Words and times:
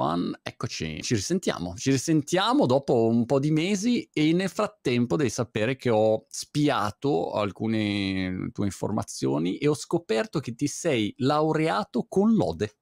everyone, 0.00 0.38
eccoci, 0.42 1.02
ci 1.02 1.14
risentiamo, 1.14 1.74
ci 1.76 1.90
risentiamo 1.90 2.66
dopo 2.66 3.06
un 3.06 3.26
po' 3.26 3.38
di 3.38 3.50
mesi 3.50 4.08
e 4.12 4.32
nel 4.32 4.48
frattempo 4.48 5.16
devi 5.16 5.30
sapere 5.30 5.76
che 5.76 5.90
ho 5.90 6.26
spiato 6.28 7.32
alcune 7.32 8.50
tue 8.52 8.64
informazioni 8.66 9.58
e 9.58 9.68
ho 9.68 9.74
scoperto 9.74 10.40
che 10.40 10.54
ti 10.54 10.66
sei 10.66 11.12
laureato 11.18 12.06
con 12.08 12.34
lode. 12.34 12.76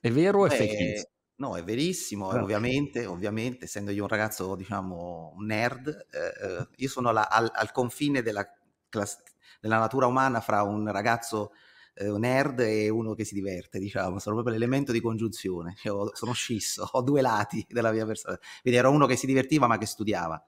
È 0.00 0.10
vero 0.10 0.40
o 0.42 0.46
è 0.46 0.50
fake 0.50 0.76
news? 0.78 1.06
No, 1.38 1.54
è 1.56 1.62
verissimo, 1.62 2.28
Ah, 2.28 2.42
ok. 2.44 2.56
ovviamente, 2.56 3.04
ovviamente, 3.04 3.66
essendo 3.66 3.90
io 3.90 4.02
un 4.04 4.08
ragazzo, 4.08 4.54
diciamo, 4.54 5.32
un 5.36 5.44
nerd, 5.44 5.88
eh, 6.10 6.18
eh, 6.60 6.68
io 6.76 6.88
sono 6.88 7.12
la- 7.12 7.28
al, 7.30 7.50
al 7.52 7.72
confine 7.72 8.22
della, 8.22 8.46
class- 8.88 9.22
della 9.60 9.78
natura 9.78 10.06
umana 10.06 10.40
fra 10.40 10.62
un 10.62 10.90
ragazzo 10.90 11.52
eh, 11.96 12.18
nerd 12.18 12.60
e 12.60 12.88
uno 12.88 13.14
che 13.14 13.24
si 13.24 13.34
diverte, 13.34 13.78
diciamo, 13.78 14.18
sono 14.18 14.34
proprio 14.36 14.54
l'elemento 14.54 14.92
di 14.92 15.00
congiunzione, 15.00 15.74
Cioè, 15.76 15.92
ho- 15.92 16.14
sono 16.14 16.32
scisso, 16.32 16.88
ho 16.92 17.02
due 17.02 17.20
lati 17.22 17.64
della 17.68 17.92
mia 17.92 18.06
persona, 18.06 18.38
quindi 18.62 18.78
ero 18.78 18.90
uno 18.90 19.06
che 19.06 19.16
si 19.16 19.26
divertiva 19.26 19.66
ma 19.66 19.78
che 19.78 19.86
studiava, 19.86 20.42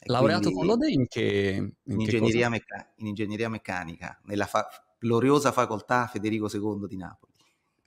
e 0.00 0.10
Laureato 0.10 0.50
con 0.50 0.64
quindi 0.64 0.66
lode 0.66 0.90
in 0.90 1.06
che, 1.06 1.22
in 1.60 1.72
in 1.84 1.98
che 1.98 2.00
ingegneria, 2.00 2.48
mecca- 2.48 2.92
in 2.96 3.06
ingegneria 3.08 3.48
meccanica, 3.48 4.20
nella 4.24 4.46
fa- 4.46 4.68
gloriosa 4.98 5.52
facoltà 5.52 6.06
Federico 6.06 6.48
II 6.48 6.86
di 6.86 6.96
Napoli. 6.96 7.32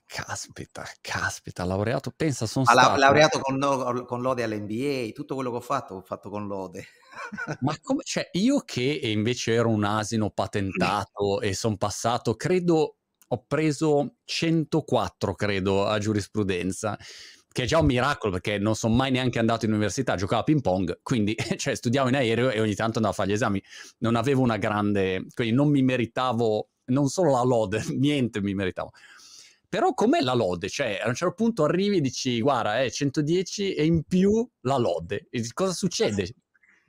Caspita, 0.06 0.84
caspita, 1.00 1.64
laureato, 1.64 2.12
pensa, 2.14 2.46
sono 2.46 2.64
la- 2.74 2.82
stato... 2.82 2.98
laureato 2.98 3.38
con, 3.40 4.04
con 4.06 4.20
lode 4.20 4.42
all'NBA, 4.42 5.12
tutto 5.12 5.34
quello 5.34 5.50
che 5.50 5.56
ho 5.56 5.60
fatto, 5.60 5.94
ho 5.94 6.02
fatto 6.02 6.28
con 6.30 6.46
lode. 6.46 6.86
Ma 7.60 7.74
come, 7.80 8.02
cioè, 8.04 8.28
io 8.32 8.60
che 8.60 8.82
invece 8.82 9.52
ero 9.54 9.68
un 9.68 9.84
asino 9.84 10.30
patentato 10.34 11.40
e 11.40 11.54
sono 11.54 11.76
passato, 11.76 12.34
credo, 12.34 12.96
ho 13.32 13.44
preso 13.46 14.16
104, 14.24 15.34
credo, 15.34 15.86
a 15.86 15.98
giurisprudenza, 15.98 16.98
che 17.50 17.62
è 17.62 17.66
già 17.66 17.78
un 17.78 17.86
miracolo 17.86 18.32
perché 18.32 18.58
non 18.58 18.74
sono 18.74 18.94
mai 18.94 19.10
neanche 19.10 19.38
andato 19.38 19.64
in 19.64 19.72
università, 19.72 20.16
giocavo 20.16 20.42
a 20.42 20.44
ping 20.44 20.60
pong, 20.60 21.00
quindi 21.02 21.34
cioè, 21.56 21.74
studiavo 21.74 22.08
in 22.08 22.16
aereo 22.16 22.50
e 22.50 22.60
ogni 22.60 22.74
tanto 22.74 22.96
andavo 22.96 23.14
a 23.14 23.16
fare 23.16 23.30
gli 23.30 23.32
esami. 23.32 23.62
Non 23.98 24.16
avevo 24.16 24.42
una 24.42 24.58
grande, 24.58 25.26
quindi 25.34 25.54
non 25.54 25.70
mi 25.70 25.82
meritavo, 25.82 26.68
non 26.86 27.08
solo 27.08 27.32
la 27.32 27.42
lode, 27.42 27.82
niente 27.96 28.42
mi 28.42 28.54
meritavo. 28.54 28.90
Però 29.66 29.94
com'è 29.94 30.20
la 30.20 30.34
lode? 30.34 30.68
Cioè, 30.68 31.00
a 31.02 31.08
un 31.08 31.14
certo 31.14 31.34
punto 31.34 31.64
arrivi 31.64 31.96
e 31.96 32.00
dici, 32.02 32.42
guarda, 32.42 32.82
è 32.82 32.90
110 32.90 33.72
e 33.72 33.86
in 33.86 34.02
più 34.02 34.46
la 34.60 34.76
lode. 34.76 35.28
E 35.30 35.42
cosa 35.54 35.72
succede? 35.72 36.34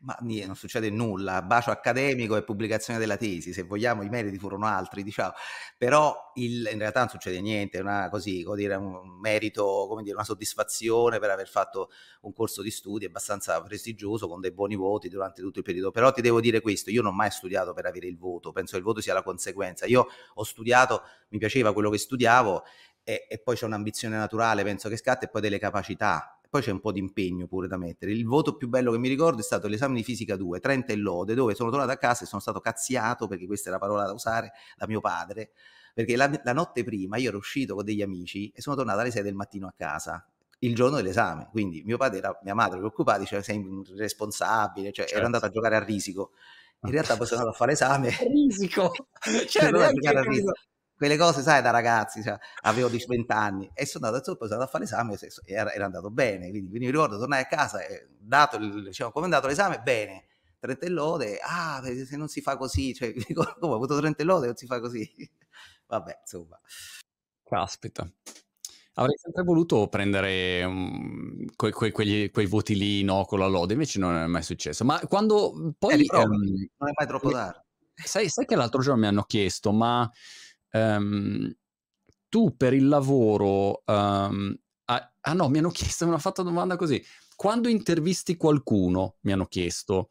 Ma 0.05 0.17
non 0.19 0.55
succede 0.57 0.89
nulla, 0.89 1.41
bacio 1.43 1.71
accademico 1.71 2.35
e 2.35 2.43
pubblicazione 2.43 2.99
della 2.99 3.15
tesi, 3.15 3.53
se 3.53 3.63
vogliamo 3.63 4.03
i 4.03 4.09
meriti 4.09 4.37
furono 4.37 4.65
altri, 4.65 5.01
diciamo, 5.01 5.31
però 5.77 6.13
il- 6.35 6.67
in 6.73 6.77
realtà 6.77 6.99
non 6.99 7.07
succede 7.07 7.39
niente, 7.39 7.77
è 7.77 7.81
una, 7.81 8.09
così, 8.09 8.43
come 8.43 8.57
dire, 8.57 8.75
un 8.75 9.17
merito, 9.21 9.85
come 9.87 10.01
dire, 10.03 10.13
una 10.15 10.25
soddisfazione 10.25 11.19
per 11.19 11.29
aver 11.29 11.47
fatto 11.47 11.89
un 12.23 12.33
corso 12.33 12.61
di 12.61 12.69
studi 12.69 13.05
abbastanza 13.05 13.61
prestigioso 13.61 14.27
con 14.27 14.41
dei 14.41 14.51
buoni 14.51 14.75
voti 14.75 15.07
durante 15.07 15.41
tutto 15.41 15.59
il 15.59 15.63
periodo, 15.65 15.91
però 15.91 16.11
ti 16.11 16.19
devo 16.21 16.41
dire 16.41 16.59
questo, 16.59 16.89
io 16.89 17.01
non 17.01 17.13
ho 17.13 17.15
mai 17.15 17.31
studiato 17.31 17.71
per 17.73 17.85
avere 17.85 18.07
il 18.07 18.17
voto, 18.17 18.51
penso 18.51 18.73
che 18.73 18.79
il 18.79 18.83
voto 18.83 18.99
sia 18.99 19.13
la 19.13 19.23
conseguenza, 19.23 19.85
io 19.85 20.05
ho 20.33 20.43
studiato, 20.43 21.01
mi 21.29 21.37
piaceva 21.37 21.71
quello 21.71 21.89
che 21.89 21.97
studiavo 21.97 22.63
e, 23.03 23.25
e 23.29 23.37
poi 23.39 23.55
c'è 23.55 23.63
un'ambizione 23.65 24.17
naturale, 24.17 24.63
penso 24.63 24.89
che 24.89 24.97
scatta, 24.97 25.25
e 25.25 25.29
poi 25.29 25.39
delle 25.39 25.59
capacità. 25.59 26.32
Poi 26.53 26.61
c'è 26.61 26.69
un 26.69 26.81
po' 26.81 26.91
di 26.91 26.99
impegno 26.99 27.47
pure 27.47 27.67
da 27.67 27.77
mettere. 27.77 28.11
Il 28.11 28.27
voto 28.27 28.55
più 28.55 28.67
bello 28.67 28.91
che 28.91 28.99
mi 28.99 29.07
ricordo 29.07 29.39
è 29.39 29.43
stato 29.43 29.67
l'esame 29.67 29.95
di 29.95 30.03
fisica 30.03 30.35
2, 30.35 30.59
30 30.59 30.93
e 30.93 30.97
lode, 30.97 31.33
dove 31.33 31.55
sono 31.55 31.71
tornato 31.71 31.89
a 31.89 31.97
casa 31.97 32.25
e 32.25 32.27
sono 32.27 32.39
stato 32.39 32.59
cazziato, 32.59 33.25
perché 33.25 33.47
questa 33.47 33.69
è 33.69 33.71
la 33.71 33.79
parola 33.79 34.05
da 34.05 34.11
usare, 34.13 34.51
da 34.77 34.85
mio 34.85 35.01
padre, 35.01 35.49
perché 35.95 36.15
la, 36.15 36.29
la 36.43 36.53
notte 36.53 36.83
prima 36.83 37.17
io 37.17 37.29
ero 37.29 37.37
uscito 37.37 37.73
con 37.73 37.83
degli 37.83 38.03
amici 38.03 38.51
e 38.53 38.61
sono 38.61 38.75
tornato 38.75 38.99
alle 38.99 39.09
6 39.09 39.23
del 39.23 39.33
mattino 39.33 39.65
a 39.65 39.73
casa 39.75 40.23
il 40.59 40.75
giorno 40.75 40.97
dell'esame. 40.97 41.47
Quindi 41.49 41.81
mio 41.85 41.97
padre 41.97 42.19
era, 42.19 42.39
mia 42.43 42.53
madre 42.53 42.77
preoccupata, 42.77 43.17
diceva 43.17 43.41
sei 43.41 43.59
irresponsabile, 43.87 44.91
cioè 44.91 45.05
ero 45.05 45.13
Certo. 45.13 45.25
andato 45.25 45.45
a 45.45 45.49
giocare 45.49 45.75
a 45.75 45.83
risico. 45.83 46.33
In 46.81 46.91
realtà 46.91 47.17
poi 47.17 47.25
sono 47.25 47.39
andato 47.39 47.55
a 47.55 47.57
fare 47.57 47.71
l'esame 47.71 48.09
Risico! 48.29 48.91
Cioè, 49.49 49.65
andato 49.65 49.85
a 49.85 49.91
giocare 49.91 50.19
a 50.19 50.21
risico. 50.21 50.51
Quelle 51.03 51.17
cose, 51.17 51.41
sai, 51.41 51.61
da 51.61 51.69
ragazzi, 51.69 52.23
cioè, 52.23 52.37
avevo 52.61 52.87
20 52.87 53.29
anni 53.33 53.69
e 53.73 53.85
sono 53.85 54.05
andato, 54.05 54.23
sono 54.23 54.37
andato 54.39 54.61
a 54.63 54.67
fare 54.67 54.85
l'esame 54.85 55.17
e 55.19 55.53
era, 55.53 55.73
era 55.73 55.83
andato 55.83 56.09
bene. 56.09 56.49
Quindi, 56.49 56.69
quindi 56.69 56.85
mi 56.85 56.91
ricordo, 56.91 57.19
tornai 57.19 57.41
a 57.41 57.45
casa 57.45 57.85
e 57.85 58.07
dato 58.17 58.55
il, 58.55 58.83
diciamo, 58.85 59.11
come 59.11 59.25
è 59.25 59.27
andato 59.27 59.47
l'esame, 59.47 59.81
bene. 59.81 60.27
30 60.59 60.87
lode, 60.87 61.39
ah, 61.41 61.83
se 61.83 62.15
non 62.15 62.29
si 62.29 62.39
fa 62.39 62.55
così, 62.55 62.93
cioè, 62.93 63.11
come 63.35 63.73
ho 63.73 63.75
avuto 63.75 63.97
30 63.99 64.23
lode, 64.23 64.45
non 64.45 64.55
si 64.55 64.65
fa 64.65 64.79
così. 64.79 65.05
Vabbè, 65.87 66.19
insomma. 66.21 66.57
Caspita. 67.43 68.09
Avrei 68.93 69.17
sempre 69.17 69.43
voluto 69.43 69.89
prendere 69.89 70.63
um, 70.63 71.45
que- 71.57 71.71
que- 71.71 71.91
quegli- 71.91 72.31
quei 72.31 72.45
voti 72.45 72.77
lì, 72.77 73.03
no, 73.03 73.25
con 73.25 73.39
la 73.39 73.47
lode, 73.47 73.73
invece 73.73 73.99
non 73.99 74.15
è 74.15 74.25
mai 74.27 74.41
successo. 74.41 74.85
Ma 74.85 75.01
quando 75.01 75.51
Eh, 75.67 75.73
poi... 75.77 75.97
riprova, 75.97 76.33
ehm, 76.33 76.67
non 76.77 76.89
è 76.89 76.93
mai 76.95 77.07
troppo 77.07 77.29
tardi. 77.29 77.59
sai, 77.93 78.29
sai 78.29 78.45
che 78.45 78.55
l'altro 78.55 78.81
giorno 78.81 79.01
mi 79.01 79.07
hanno 79.07 79.23
chiesto, 79.23 79.73
ma 79.73 80.09
ehm, 80.73 81.53
tu 82.29 82.55
per 82.57 82.73
il 82.73 82.87
lavoro... 82.87 83.83
ehm, 83.85 84.57
ah, 84.85 85.13
ah 85.21 85.33
no, 85.33 85.49
mi 85.49 85.59
hanno 85.59 85.69
chiesto, 85.69 86.05
mi 86.05 86.11
hanno 86.11 86.19
fatto 86.19 86.41
una 86.41 86.49
domanda 86.49 86.75
così. 86.75 87.03
Quando 87.35 87.67
intervisti 87.67 88.35
qualcuno, 88.37 89.17
mi 89.21 89.31
hanno 89.33 89.45
chiesto, 89.45 90.09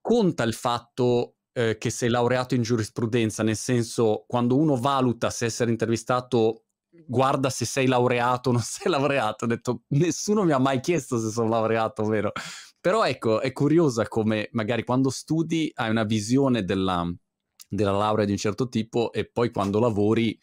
conta 0.00 0.42
il 0.44 0.54
fatto 0.54 1.36
eh, 1.52 1.76
che 1.78 1.90
sei 1.90 2.08
laureato 2.08 2.54
in 2.54 2.62
giurisprudenza, 2.62 3.42
nel 3.42 3.56
senso, 3.56 4.24
quando 4.26 4.56
uno 4.56 4.76
valuta 4.76 5.30
se 5.30 5.46
essere 5.46 5.70
intervistato, 5.70 6.64
guarda 7.06 7.50
se 7.50 7.64
sei 7.64 7.86
laureato 7.86 8.50
o 8.50 8.52
non 8.52 8.62
sei 8.64 8.90
laureato. 8.90 9.44
Ho 9.44 9.48
detto, 9.48 9.82
nessuno 9.88 10.44
mi 10.44 10.52
ha 10.52 10.58
mai 10.58 10.80
chiesto 10.80 11.18
se 11.18 11.30
sono 11.30 11.48
laureato, 11.48 12.04
vero? 12.04 12.32
Però 12.80 13.04
ecco, 13.04 13.40
è 13.40 13.52
curiosa 13.52 14.06
come 14.08 14.48
magari 14.52 14.84
quando 14.84 15.10
studi 15.10 15.70
hai 15.74 15.90
una 15.90 16.04
visione 16.04 16.64
della, 16.64 17.04
della 17.68 17.92
laurea 17.92 18.24
di 18.24 18.32
un 18.32 18.38
certo 18.38 18.68
tipo 18.68 19.12
e 19.12 19.26
poi 19.26 19.50
quando 19.50 19.78
lavori... 19.78 20.38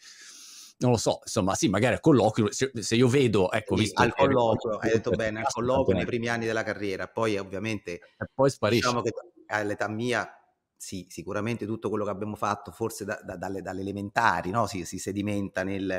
Non 0.78 0.92
lo 0.92 0.98
so, 0.98 1.20
insomma, 1.22 1.56
sì, 1.56 1.70
magari 1.70 1.96
a 1.96 2.02
colloquio, 2.02 2.52
se, 2.52 2.70
se 2.74 2.96
io 2.96 3.08
vedo, 3.08 3.50
ecco, 3.50 3.76
visto 3.76 4.02
al 4.02 4.14
colloquio, 4.14 4.78
hai 4.80 4.92
detto 4.92 5.10
bene, 5.12 5.40
al 5.40 5.46
colloquio 5.50 5.96
nei 5.96 6.06
primi 6.06 6.28
anni 6.28 6.46
della 6.46 6.64
carriera, 6.64 7.08
poi 7.08 7.38
ovviamente 7.38 7.94
e 7.94 8.30
poi 8.34 8.50
sparisce. 8.50 8.82
diciamo 8.86 9.02
che 9.02 9.14
all'età 9.48 9.88
mia 9.88 10.30
sì, 10.78 11.08
sicuramente 11.10 11.66
tutto 11.66 11.90
quello 11.90 12.04
che 12.04 12.12
abbiamo 12.12 12.36
fatto, 12.36 12.72
forse 12.72 13.06
da, 13.06 13.20
da, 13.24 13.38
dalle, 13.38 13.62
dalle, 13.62 13.82
elementari, 13.82 14.52
no? 14.52 14.68
si, 14.68 14.86
si, 14.86 15.00
sedimenta 15.00 15.64
nel, 15.64 15.90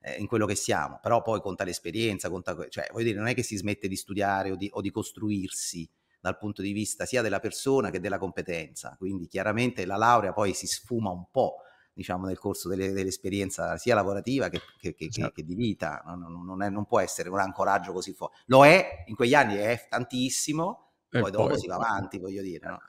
eh, 0.00 0.16
in 0.18 0.26
quello 0.26 0.46
che 0.46 0.54
siamo, 0.54 0.98
però 1.00 1.22
poi 1.22 1.40
conta 1.40 1.64
l'esperienza, 1.64 2.28
conta, 2.28 2.56
cioè, 2.68 2.88
voglio 2.90 3.04
dire, 3.04 3.18
non 3.18 3.28
è 3.28 3.34
che 3.34 3.42
si 3.42 3.56
smette 3.56 3.86
di 3.86 3.96
studiare 3.96 4.50
o 4.50 4.56
di, 4.56 4.68
o 4.72 4.80
di 4.80 4.90
costruirsi 4.90 5.88
dal 6.22 6.38
punto 6.38 6.62
di 6.62 6.70
vista 6.70 7.04
sia 7.04 7.20
della 7.20 7.40
persona 7.40 7.90
che 7.90 7.98
della 7.98 8.16
competenza, 8.16 8.94
quindi 8.96 9.26
chiaramente 9.26 9.84
la 9.84 9.96
laurea 9.96 10.32
poi 10.32 10.54
si 10.54 10.68
sfuma 10.68 11.10
un 11.10 11.24
po' 11.30 11.56
diciamo 11.92 12.26
nel 12.26 12.38
corso 12.38 12.68
delle, 12.68 12.92
dell'esperienza 12.92 13.76
sia 13.76 13.96
lavorativa 13.96 14.48
che, 14.48 14.60
che, 14.78 14.94
che, 14.94 15.10
certo. 15.10 15.32
che 15.32 15.44
di 15.44 15.54
vita, 15.54 16.00
non, 16.06 16.44
non, 16.44 16.62
è, 16.62 16.70
non, 16.70 16.86
può 16.86 17.00
essere 17.00 17.28
un 17.28 17.40
ancoraggio 17.40 17.92
così 17.92 18.12
forte, 18.12 18.38
lo 18.46 18.64
è, 18.64 19.02
in 19.06 19.16
quegli 19.16 19.34
anni 19.34 19.56
è 19.56 19.86
tantissimo, 19.90 20.92
poi, 21.08 21.22
poi 21.22 21.30
dopo 21.32 21.56
si 21.56 21.66
va 21.66 21.74
avanti, 21.74 22.18
voglio 22.18 22.40
dire, 22.40 22.68
no? 22.68 22.80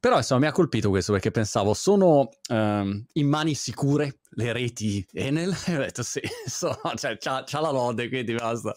Però 0.00 0.16
insomma 0.16 0.40
mi 0.40 0.46
ha 0.46 0.52
colpito 0.52 0.88
questo 0.88 1.12
perché 1.12 1.30
pensavo 1.30 1.74
sono 1.74 2.30
um, 2.48 3.04
in 3.12 3.28
mani 3.28 3.54
sicure 3.54 4.20
le 4.30 4.52
reti 4.52 5.06
Enel 5.12 5.54
e 5.66 5.76
ho 5.76 5.80
detto 5.80 6.02
sì, 6.02 6.22
so, 6.48 6.74
cioè, 6.96 7.18
c'ha, 7.18 7.44
c'ha, 7.44 7.60
la 7.60 7.70
lode 7.70 8.08
quindi 8.08 8.32
basta. 8.32 8.74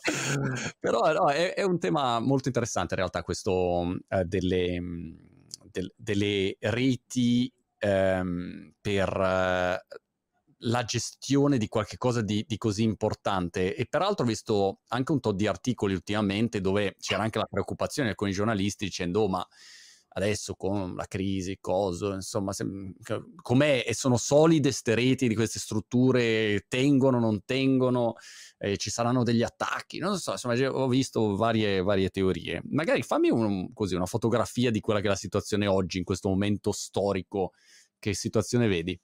Però 0.78 1.14
no, 1.14 1.30
è, 1.30 1.54
è, 1.54 1.64
un 1.64 1.80
tema 1.80 2.20
molto 2.20 2.50
interessante 2.50 2.96
in 2.96 3.00
realtà 3.00 3.24
questo 3.24 3.52
uh, 3.52 4.24
delle, 4.26 4.82
del, 5.72 5.94
delle 5.96 6.58
reti 6.60 7.50
um, 7.80 8.74
per 8.82 9.10
uh, 9.10 9.98
la 10.66 10.84
gestione 10.84 11.58
di 11.58 11.70
qualche 11.70 11.98
cosa 11.98 12.22
di, 12.22 12.44
di, 12.46 12.58
così 12.58 12.84
importante 12.84 13.76
e 13.76 13.86
peraltro 13.86 14.26
ho 14.26 14.28
visto 14.28 14.80
anche 14.90 15.14
un 15.14 15.22
po' 15.22 15.32
di 15.32 15.48
articoli 15.48 15.94
ultimamente 15.94 16.60
dove 16.60 16.96
c'era 17.00 17.24
anche 17.24 17.40
la 17.40 17.48
preoccupazione 17.50 18.14
con 18.14 18.28
i 18.28 18.34
giornalisti 18.34 18.84
dicendo 18.86 19.22
oh, 19.22 19.30
ma 19.30 19.48
adesso 20.14 20.56
con 20.56 20.96
la 20.96 21.06
crisi, 21.06 21.58
cosa, 21.60 22.14
insomma, 22.14 22.54
se, 22.54 22.66
com'è 23.42 23.84
e 23.86 23.94
sono 23.94 24.18
solide 24.18 24.72
ste 24.72 24.96
reti 24.96 25.28
di 25.28 25.36
queste 25.36 25.60
strutture, 25.60 26.66
tengono, 26.68 27.20
non 27.20 27.44
tengono, 27.46 28.16
eh, 28.58 28.78
ci 28.78 28.90
saranno 28.90 29.24
degli 29.24 29.44
attacchi, 29.44 30.00
non 30.00 30.18
so, 30.20 30.32
insomma, 30.32 30.56
ho 30.70 30.88
visto 30.88 31.36
varie, 31.36 31.82
varie 31.82 32.10
teorie. 32.10 32.62
Magari 32.70 33.02
fammi 33.02 33.30
un, 33.30 33.74
così, 33.74 33.96
una 33.96 34.06
fotografia 34.06 34.72
di 34.72 34.80
quella 34.80 35.00
che 35.00 35.08
è 35.08 35.10
la 35.10 35.16
situazione 35.16 35.68
oggi, 35.68 35.98
in 35.98 36.04
questo 36.04 36.30
momento 36.30 36.72
storico, 36.72 37.52
che 38.00 38.14
situazione 38.14 38.68
vedi? 38.68 39.00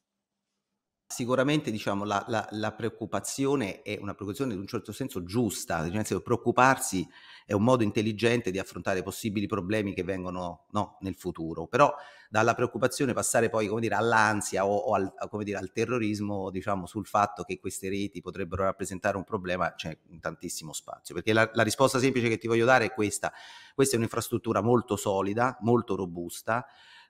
Sicuramente 1.11 1.71
diciamo, 1.71 2.03
la, 2.03 2.23
la, 2.27 2.47
la, 2.51 2.71
preoccupazione 2.71 3.81
è 3.81 3.97
una 3.99 4.13
preoccupazione 4.13 4.53
in 4.53 4.59
un 4.59 4.67
certo 4.67 4.91
senso 4.91 5.23
giusta, 5.23 5.81
nel 5.81 5.91
senso 5.91 6.21
preoccuparsi 6.21 7.05
è 7.47 7.53
un 7.53 7.63
modo 7.63 7.81
intelligente 7.81 8.51
di 8.51 8.59
affrontare 8.59 9.01
possibili 9.01 9.47
problemi 9.47 9.95
che 9.95 10.03
vengono 10.03 10.67
no, 10.69 10.97
nel 11.01 11.15
futuro, 11.15 11.65
però 11.65 11.91
dalla 12.29 12.53
preoccupazione 12.53 13.13
passare 13.13 13.49
poi 13.49 13.67
dire, 13.79 13.95
all'ansia 13.95 14.67
o, 14.67 14.75
o 14.75 14.93
al, 14.93 15.11
dire, 15.43 15.57
al, 15.57 15.71
terrorismo 15.71 16.51
diciamo, 16.51 16.85
sul 16.85 17.07
fatto 17.07 17.41
che 17.41 17.59
queste 17.59 17.89
reti 17.89 18.21
potrebbero 18.21 18.65
rappresentare 18.65 19.17
un 19.17 19.23
problema 19.23 19.73
c'è 19.73 19.97
tantissimo 20.19 20.73
spazio, 20.73 21.15
perché 21.15 21.33
la, 21.33 21.49
la 21.55 21.63
risposta 21.63 21.97
semplice 21.97 22.29
che 22.29 22.37
ti 22.37 22.47
voglio 22.47 22.65
dare 22.65 22.85
è 22.85 22.93
questa, 22.93 23.33
questa 23.73 23.95
è 23.95 23.97
un'infrastruttura 23.97 24.61
molto 24.61 24.95
solida, 24.95 25.57
molto 25.61 25.95
robusta, 25.95 26.67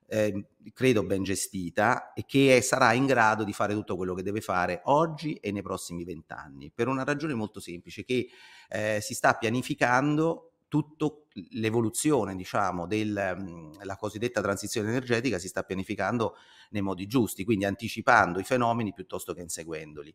eh, 0.09 0.47
credo 0.73 1.03
ben 1.03 1.23
gestita 1.23 2.13
e 2.13 2.25
che 2.25 2.61
sarà 2.61 2.94
in 2.94 3.06
grado 3.06 3.44
di 3.44 3.53
fare 3.53 3.73
tutto 3.73 3.95
quello 3.95 4.13
che 4.13 4.23
deve 4.23 4.41
fare 4.41 4.81
oggi 4.85 5.35
e 5.35 5.51
nei 5.51 5.61
prossimi 5.61 6.03
vent'anni, 6.03 6.71
per 6.73 6.88
una 6.88 7.03
ragione 7.03 7.33
molto 7.33 7.59
semplice, 7.59 8.03
che 8.03 8.29
eh, 8.69 9.00
si 9.01 9.13
sta 9.13 9.33
pianificando 9.33 10.50
tutta 10.67 11.07
l'evoluzione, 11.51 12.35
diciamo, 12.35 12.85
della 12.85 13.35
mm, 13.35 13.73
cosiddetta 13.97 14.41
transizione 14.41 14.89
energetica 14.89 15.39
si 15.39 15.47
sta 15.47 15.63
pianificando 15.63 16.35
nei 16.71 16.81
modi 16.81 17.07
giusti, 17.07 17.44
quindi 17.44 17.65
anticipando 17.65 18.39
i 18.39 18.44
fenomeni 18.44 18.94
piuttosto 18.94 19.33
che 19.33 19.41
inseguendoli. 19.41 20.13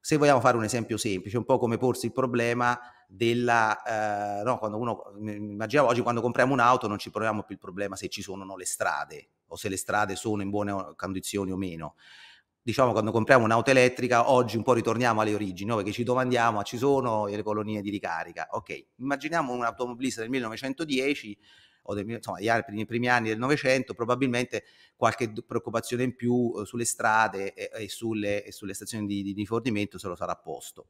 Se 0.00 0.16
vogliamo 0.16 0.40
fare 0.40 0.56
un 0.56 0.64
esempio 0.64 0.96
semplice, 0.96 1.36
un 1.36 1.44
po' 1.44 1.58
come 1.58 1.76
porsi 1.76 2.06
il 2.06 2.12
problema 2.12 2.78
della, 3.06 4.40
eh, 4.40 4.42
no, 4.42 4.58
quando 4.58 4.78
uno, 4.78 5.02
immaginiamo 5.18 5.88
oggi 5.88 6.00
quando 6.00 6.20
compriamo 6.20 6.52
un'auto 6.52 6.86
non 6.86 6.98
ci 6.98 7.10
proviamo 7.10 7.42
più 7.42 7.56
il 7.56 7.60
problema 7.60 7.96
se 7.96 8.08
ci 8.08 8.22
sono 8.22 8.42
o 8.42 8.46
no 8.46 8.56
le 8.56 8.64
strade 8.64 9.28
o 9.48 9.56
se 9.56 9.68
le 9.68 9.76
strade 9.76 10.16
sono 10.16 10.42
in 10.42 10.50
buone 10.50 10.94
condizioni 10.96 11.50
o 11.50 11.56
meno. 11.56 11.96
Diciamo 12.62 12.92
quando 12.92 13.10
compriamo 13.10 13.44
un'auto 13.44 13.70
elettrica, 13.70 14.30
oggi 14.30 14.56
un 14.56 14.62
po' 14.62 14.74
ritorniamo 14.74 15.20
alle 15.20 15.34
origini, 15.34 15.70
no? 15.70 15.76
perché 15.76 15.92
ci 15.92 16.04
domandiamo, 16.04 16.62
ci 16.62 16.76
sono 16.76 17.26
le 17.26 17.42
colonie 17.42 17.80
di 17.80 17.90
ricarica. 17.90 18.48
Ok, 18.50 18.86
immaginiamo 18.96 19.52
un 19.52 19.64
automobilista 19.64 20.20
del 20.20 20.30
1910 20.30 21.38
o 21.82 21.94
del, 21.94 22.08
insomma, 22.08 22.38
nei 22.38 22.86
primi 22.86 23.08
anni 23.08 23.28
del 23.28 23.38
Novecento, 23.38 23.94
probabilmente 23.94 24.64
qualche 24.96 25.32
preoccupazione 25.46 26.02
in 26.02 26.14
più 26.14 26.52
eh, 26.56 26.64
sulle 26.66 26.84
strade 26.84 27.54
e, 27.54 27.70
e, 27.72 27.88
sulle, 27.88 28.44
e, 28.44 28.52
sulle, 28.52 28.74
stazioni 28.74 29.06
di, 29.06 29.22
di 29.22 29.32
rifornimento 29.32 29.98
se 29.98 30.08
lo 30.08 30.16
sarà 30.16 30.36
posto. 30.36 30.86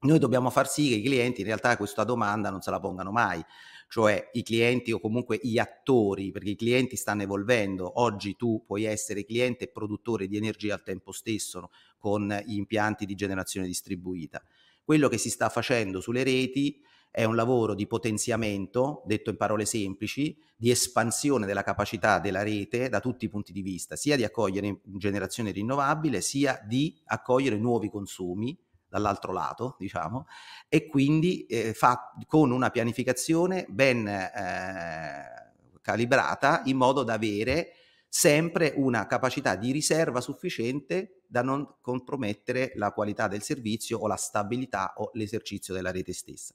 Noi 0.00 0.20
dobbiamo 0.20 0.48
far 0.50 0.68
sì 0.68 0.90
che 0.90 0.94
i 0.94 1.02
clienti 1.02 1.40
in 1.40 1.46
realtà 1.48 1.76
questa 1.76 2.04
domanda 2.04 2.50
non 2.50 2.60
se 2.60 2.70
la 2.70 2.78
pongano 2.78 3.10
mai, 3.10 3.44
cioè 3.88 4.30
i 4.34 4.44
clienti 4.44 4.92
o 4.92 5.00
comunque 5.00 5.40
gli 5.42 5.58
attori, 5.58 6.30
perché 6.30 6.50
i 6.50 6.56
clienti 6.56 6.94
stanno 6.94 7.22
evolvendo. 7.22 8.00
Oggi 8.00 8.36
tu 8.36 8.62
puoi 8.64 8.84
essere 8.84 9.24
cliente 9.24 9.64
e 9.64 9.68
produttore 9.68 10.28
di 10.28 10.36
energia 10.36 10.74
al 10.74 10.84
tempo 10.84 11.10
stesso 11.10 11.70
con 11.98 12.28
gli 12.46 12.54
impianti 12.54 13.06
di 13.06 13.16
generazione 13.16 13.66
distribuita. 13.66 14.40
Quello 14.84 15.08
che 15.08 15.18
si 15.18 15.30
sta 15.30 15.48
facendo 15.48 16.00
sulle 16.00 16.22
reti 16.22 16.80
è 17.18 17.24
un 17.24 17.34
lavoro 17.34 17.74
di 17.74 17.88
potenziamento, 17.88 19.02
detto 19.04 19.30
in 19.30 19.36
parole 19.36 19.64
semplici, 19.64 20.38
di 20.56 20.70
espansione 20.70 21.46
della 21.46 21.64
capacità 21.64 22.20
della 22.20 22.44
rete 22.44 22.88
da 22.88 23.00
tutti 23.00 23.24
i 23.24 23.28
punti 23.28 23.50
di 23.50 23.60
vista, 23.60 23.96
sia 23.96 24.14
di 24.14 24.22
accogliere 24.22 24.82
generazione 24.84 25.50
rinnovabile, 25.50 26.20
sia 26.20 26.62
di 26.64 26.96
accogliere 27.06 27.56
nuovi 27.56 27.90
consumi 27.90 28.56
dall'altro 28.88 29.32
lato, 29.32 29.74
diciamo, 29.80 30.28
e 30.68 30.86
quindi 30.86 31.44
eh, 31.46 31.74
fa 31.74 32.12
con 32.24 32.52
una 32.52 32.70
pianificazione 32.70 33.66
ben 33.68 34.06
eh, 34.06 35.52
calibrata 35.82 36.62
in 36.66 36.76
modo 36.76 37.02
da 37.02 37.14
avere 37.14 37.72
sempre 38.08 38.74
una 38.76 39.08
capacità 39.08 39.56
di 39.56 39.72
riserva 39.72 40.20
sufficiente 40.20 41.22
da 41.26 41.42
non 41.42 41.78
compromettere 41.80 42.70
la 42.76 42.92
qualità 42.92 43.26
del 43.26 43.42
servizio 43.42 43.98
o 43.98 44.06
la 44.06 44.14
stabilità 44.14 44.92
o 44.98 45.10
l'esercizio 45.14 45.74
della 45.74 45.90
rete 45.90 46.12
stessa. 46.12 46.54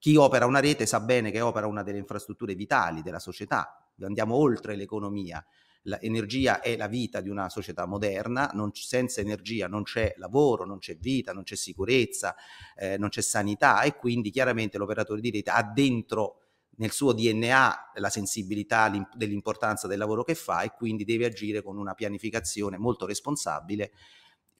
Chi 0.00 0.16
opera 0.16 0.46
una 0.46 0.60
rete 0.60 0.86
sa 0.86 0.98
bene 0.98 1.30
che 1.30 1.42
opera 1.42 1.66
una 1.66 1.82
delle 1.82 1.98
infrastrutture 1.98 2.54
vitali 2.54 3.02
della 3.02 3.18
società, 3.18 3.86
andiamo 4.00 4.34
oltre 4.34 4.74
l'economia. 4.74 5.44
L'energia 5.82 6.60
è 6.60 6.74
la 6.74 6.86
vita 6.86 7.20
di 7.20 7.28
una 7.28 7.50
società 7.50 7.84
moderna, 7.84 8.50
non, 8.54 8.70
senza 8.72 9.20
energia 9.20 9.68
non 9.68 9.82
c'è 9.82 10.14
lavoro, 10.16 10.64
non 10.64 10.78
c'è 10.78 10.96
vita, 10.96 11.34
non 11.34 11.42
c'è 11.42 11.54
sicurezza, 11.54 12.34
eh, 12.76 12.96
non 12.96 13.10
c'è 13.10 13.20
sanità 13.20 13.82
e 13.82 13.94
quindi 13.94 14.30
chiaramente 14.30 14.78
l'operatore 14.78 15.20
di 15.20 15.30
rete 15.30 15.50
ha 15.50 15.62
dentro 15.62 16.36
nel 16.76 16.92
suo 16.92 17.12
DNA 17.12 17.92
la 17.96 18.08
sensibilità 18.08 18.90
dell'importanza 19.14 19.86
del 19.86 19.98
lavoro 19.98 20.24
che 20.24 20.34
fa 20.34 20.62
e 20.62 20.70
quindi 20.70 21.04
deve 21.04 21.26
agire 21.26 21.62
con 21.62 21.76
una 21.76 21.92
pianificazione 21.92 22.78
molto 22.78 23.04
responsabile 23.04 23.92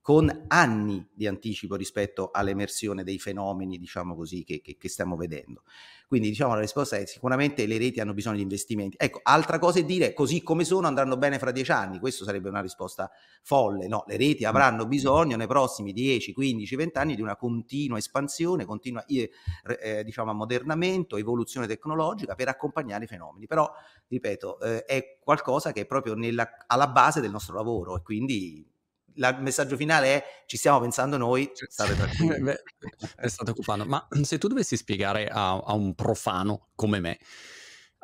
con 0.02 0.44
anni 0.48 1.06
di 1.12 1.26
anticipo 1.26 1.76
rispetto 1.76 2.30
all'emersione 2.32 3.04
dei 3.04 3.18
fenomeni, 3.18 3.78
diciamo 3.78 4.14
così, 4.14 4.44
che, 4.44 4.60
che, 4.62 4.76
che, 4.78 4.88
stiamo 4.88 5.14
vedendo. 5.14 5.62
Quindi 6.08 6.28
diciamo 6.28 6.54
la 6.54 6.60
risposta 6.60 6.96
è 6.96 7.04
sicuramente 7.04 7.66
le 7.66 7.78
reti 7.78 8.00
hanno 8.00 8.14
bisogno 8.14 8.36
di 8.36 8.42
investimenti. 8.42 8.96
Ecco, 8.98 9.20
altra 9.22 9.58
cosa 9.58 9.78
è 9.78 9.84
dire 9.84 10.14
così 10.14 10.42
come 10.42 10.64
sono 10.64 10.86
andranno 10.86 11.16
bene 11.18 11.38
fra 11.38 11.52
dieci 11.52 11.70
anni, 11.70 11.98
questo 11.98 12.24
sarebbe 12.24 12.48
una 12.48 12.62
risposta 12.62 13.10
folle, 13.42 13.86
no, 13.86 14.04
le 14.08 14.16
reti 14.16 14.44
avranno 14.44 14.86
bisogno 14.86 15.36
nei 15.36 15.46
prossimi 15.46 15.92
10, 15.92 16.32
15, 16.32 16.76
20 16.76 16.98
anni 16.98 17.14
di 17.14 17.22
una 17.22 17.36
continua 17.36 17.98
espansione, 17.98 18.64
continua 18.64 19.04
eh, 19.04 19.30
eh, 19.80 20.02
diciamo 20.02 20.30
ammodernamento, 20.30 21.16
evoluzione 21.16 21.66
tecnologica 21.66 22.34
per 22.34 22.48
accompagnare 22.48 23.04
i 23.04 23.06
fenomeni. 23.06 23.46
Però, 23.46 23.70
ripeto, 24.08 24.60
eh, 24.60 24.84
è 24.84 25.18
qualcosa 25.22 25.72
che 25.72 25.82
è 25.82 25.86
proprio 25.86 26.14
nella, 26.14 26.48
alla 26.66 26.88
base 26.88 27.20
del 27.20 27.30
nostro 27.30 27.54
lavoro 27.54 27.96
e 27.96 28.02
quindi 28.02 28.69
il 29.14 29.36
messaggio 29.40 29.76
finale 29.76 30.14
è 30.14 30.24
ci 30.46 30.56
stiamo 30.56 30.80
pensando 30.80 31.16
noi, 31.16 31.50
state 31.54 31.94
tranquilli. 31.94 32.40
Beh, 32.42 32.62
state 33.28 33.50
occupando. 33.50 33.84
Ma 33.84 34.06
se 34.22 34.38
tu 34.38 34.48
dovessi 34.48 34.76
spiegare 34.76 35.28
a, 35.28 35.58
a 35.58 35.74
un 35.74 35.94
profano 35.94 36.68
come 36.74 37.00
me 37.00 37.18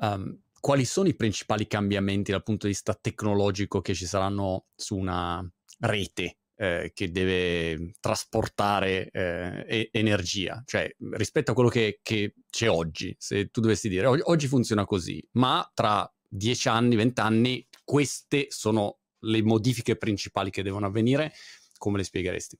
um, 0.00 0.38
quali 0.60 0.84
sono 0.84 1.08
i 1.08 1.14
principali 1.14 1.66
cambiamenti 1.66 2.32
dal 2.32 2.42
punto 2.42 2.66
di 2.66 2.72
vista 2.72 2.94
tecnologico 2.94 3.80
che 3.80 3.94
ci 3.94 4.06
saranno 4.06 4.66
su 4.74 4.96
una 4.96 5.48
rete 5.80 6.38
eh, 6.56 6.90
che 6.94 7.10
deve 7.10 7.92
trasportare 8.00 9.10
eh, 9.10 9.88
energia, 9.92 10.62
cioè 10.66 10.90
rispetto 11.12 11.52
a 11.52 11.54
quello 11.54 11.68
che, 11.68 12.00
che, 12.02 12.34
c'è 12.50 12.68
oggi, 12.68 13.14
se 13.18 13.48
tu 13.50 13.60
dovessi 13.60 13.88
dire 13.88 14.06
oggi 14.06 14.48
funziona 14.48 14.86
così, 14.86 15.22
ma 15.32 15.70
tra 15.74 16.10
dieci 16.26 16.68
anni, 16.68 16.96
vent'anni, 16.96 17.64
queste 17.84 18.46
sono 18.48 19.00
le 19.26 19.42
modifiche 19.42 19.96
principali 19.96 20.50
che 20.50 20.62
devono 20.62 20.86
avvenire, 20.86 21.32
come 21.78 21.98
le 21.98 22.04
spiegheresti? 22.04 22.58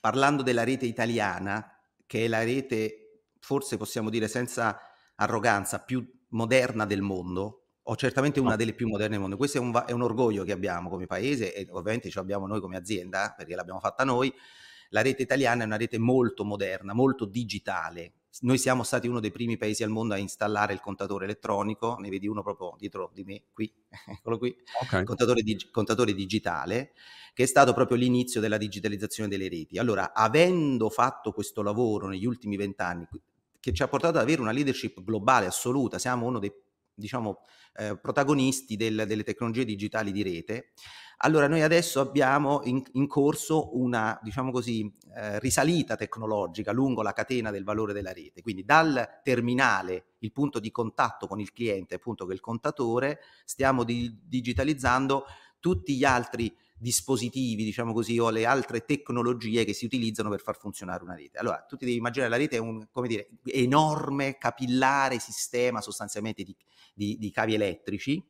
Parlando 0.00 0.42
della 0.42 0.64
rete 0.64 0.86
italiana, 0.86 1.78
che 2.06 2.24
è 2.24 2.28
la 2.28 2.42
rete, 2.42 3.22
forse 3.38 3.76
possiamo 3.76 4.10
dire 4.10 4.28
senza 4.28 4.78
arroganza, 5.16 5.80
più 5.80 6.06
moderna 6.30 6.84
del 6.84 7.02
mondo, 7.02 7.64
o 7.86 7.96
certamente 7.96 8.40
una 8.40 8.56
delle 8.56 8.72
più 8.72 8.88
moderne 8.88 9.12
del 9.12 9.20
mondo. 9.20 9.36
Questo 9.36 9.58
è 9.58 9.60
un, 9.60 9.84
è 9.86 9.92
un, 9.92 10.02
orgoglio 10.02 10.44
che 10.44 10.52
abbiamo 10.52 10.88
come 10.88 11.06
paese 11.06 11.54
e 11.54 11.66
ovviamente 11.70 12.10
ce 12.10 12.18
l'abbiamo 12.18 12.46
noi 12.46 12.60
come 12.60 12.76
azienda, 12.76 13.34
perché 13.36 13.54
l'abbiamo 13.54 13.80
fatta 13.80 14.04
noi. 14.04 14.32
La 14.90 15.02
rete 15.02 15.22
italiana 15.22 15.62
è 15.62 15.66
una 15.66 15.76
rete 15.76 15.98
molto 15.98 16.44
moderna, 16.44 16.94
molto 16.94 17.24
digitale, 17.24 18.12
noi 18.40 18.58
siamo 18.58 18.82
stati 18.82 19.08
uno 19.08 19.20
dei 19.20 19.30
primi 19.30 19.56
paesi 19.56 19.82
al 19.82 19.90
mondo 19.90 20.14
a 20.14 20.18
installare 20.18 20.72
il 20.72 20.80
contatore 20.80 21.24
elettronico, 21.24 21.96
ne 21.98 22.08
vedi 22.08 22.26
uno 22.26 22.42
proprio 22.42 22.74
dietro 22.78 23.10
di 23.14 23.24
me, 23.24 23.44
qui, 23.52 23.72
eccolo 24.06 24.38
qui, 24.38 24.54
okay. 24.82 25.00
il 25.00 25.06
contatore, 25.06 25.42
dig- 25.42 25.70
contatore 25.70 26.14
digitale, 26.14 26.92
che 27.32 27.44
è 27.44 27.46
stato 27.46 27.72
proprio 27.72 27.96
l'inizio 27.96 28.40
della 28.40 28.58
digitalizzazione 28.58 29.28
delle 29.28 29.48
reti. 29.48 29.78
Allora, 29.78 30.12
avendo 30.12 30.90
fatto 30.90 31.32
questo 31.32 31.62
lavoro 31.62 32.08
negli 32.08 32.26
ultimi 32.26 32.56
vent'anni, 32.56 33.06
che 33.60 33.72
ci 33.72 33.82
ha 33.82 33.88
portato 33.88 34.18
ad 34.18 34.24
avere 34.24 34.42
una 34.42 34.52
leadership 34.52 35.02
globale 35.02 35.46
assoluta, 35.46 35.98
siamo 35.98 36.26
uno 36.26 36.38
dei 36.38 36.52
diciamo, 36.94 37.40
eh, 37.76 37.98
protagonisti 37.98 38.76
del, 38.76 39.04
delle 39.06 39.22
tecnologie 39.22 39.64
digitali 39.64 40.12
di 40.12 40.22
rete, 40.22 40.72
allora 41.18 41.46
noi 41.46 41.62
adesso 41.62 42.00
abbiamo 42.00 42.60
in, 42.64 42.82
in 42.92 43.06
corso 43.06 43.76
una, 43.78 44.18
diciamo 44.22 44.50
così, 44.50 44.92
eh, 45.16 45.38
risalita 45.38 45.96
tecnologica 45.96 46.72
lungo 46.72 47.02
la 47.02 47.12
catena 47.12 47.50
del 47.50 47.64
valore 47.64 47.92
della 47.92 48.12
rete. 48.12 48.42
Quindi 48.42 48.64
dal 48.64 49.20
terminale, 49.22 50.14
il 50.18 50.32
punto 50.32 50.58
di 50.58 50.70
contatto 50.70 51.26
con 51.26 51.40
il 51.40 51.52
cliente, 51.52 51.94
appunto 51.94 52.24
che 52.26 52.32
è 52.32 52.34
il 52.34 52.40
contatore, 52.40 53.20
stiamo 53.44 53.84
di, 53.84 54.20
digitalizzando 54.24 55.24
tutti 55.60 55.96
gli 55.96 56.04
altri 56.04 56.54
dispositivi, 56.76 57.64
diciamo 57.64 57.92
così, 57.92 58.18
o 58.18 58.30
le 58.30 58.44
altre 58.44 58.84
tecnologie 58.84 59.64
che 59.64 59.72
si 59.72 59.84
utilizzano 59.84 60.28
per 60.28 60.40
far 60.40 60.58
funzionare 60.58 61.02
una 61.02 61.14
rete. 61.14 61.38
Allora, 61.38 61.64
tu 61.68 61.76
ti 61.76 61.84
devi 61.84 61.96
immaginare 61.96 62.30
la 62.30 62.36
rete 62.36 62.56
è 62.56 62.60
un, 62.60 62.88
come 62.90 63.08
dire, 63.08 63.28
enorme, 63.44 64.36
capillare 64.38 65.18
sistema 65.18 65.80
sostanzialmente 65.80 66.42
di, 66.42 66.56
di, 66.94 67.16
di 67.18 67.30
cavi 67.30 67.54
elettrici 67.54 68.22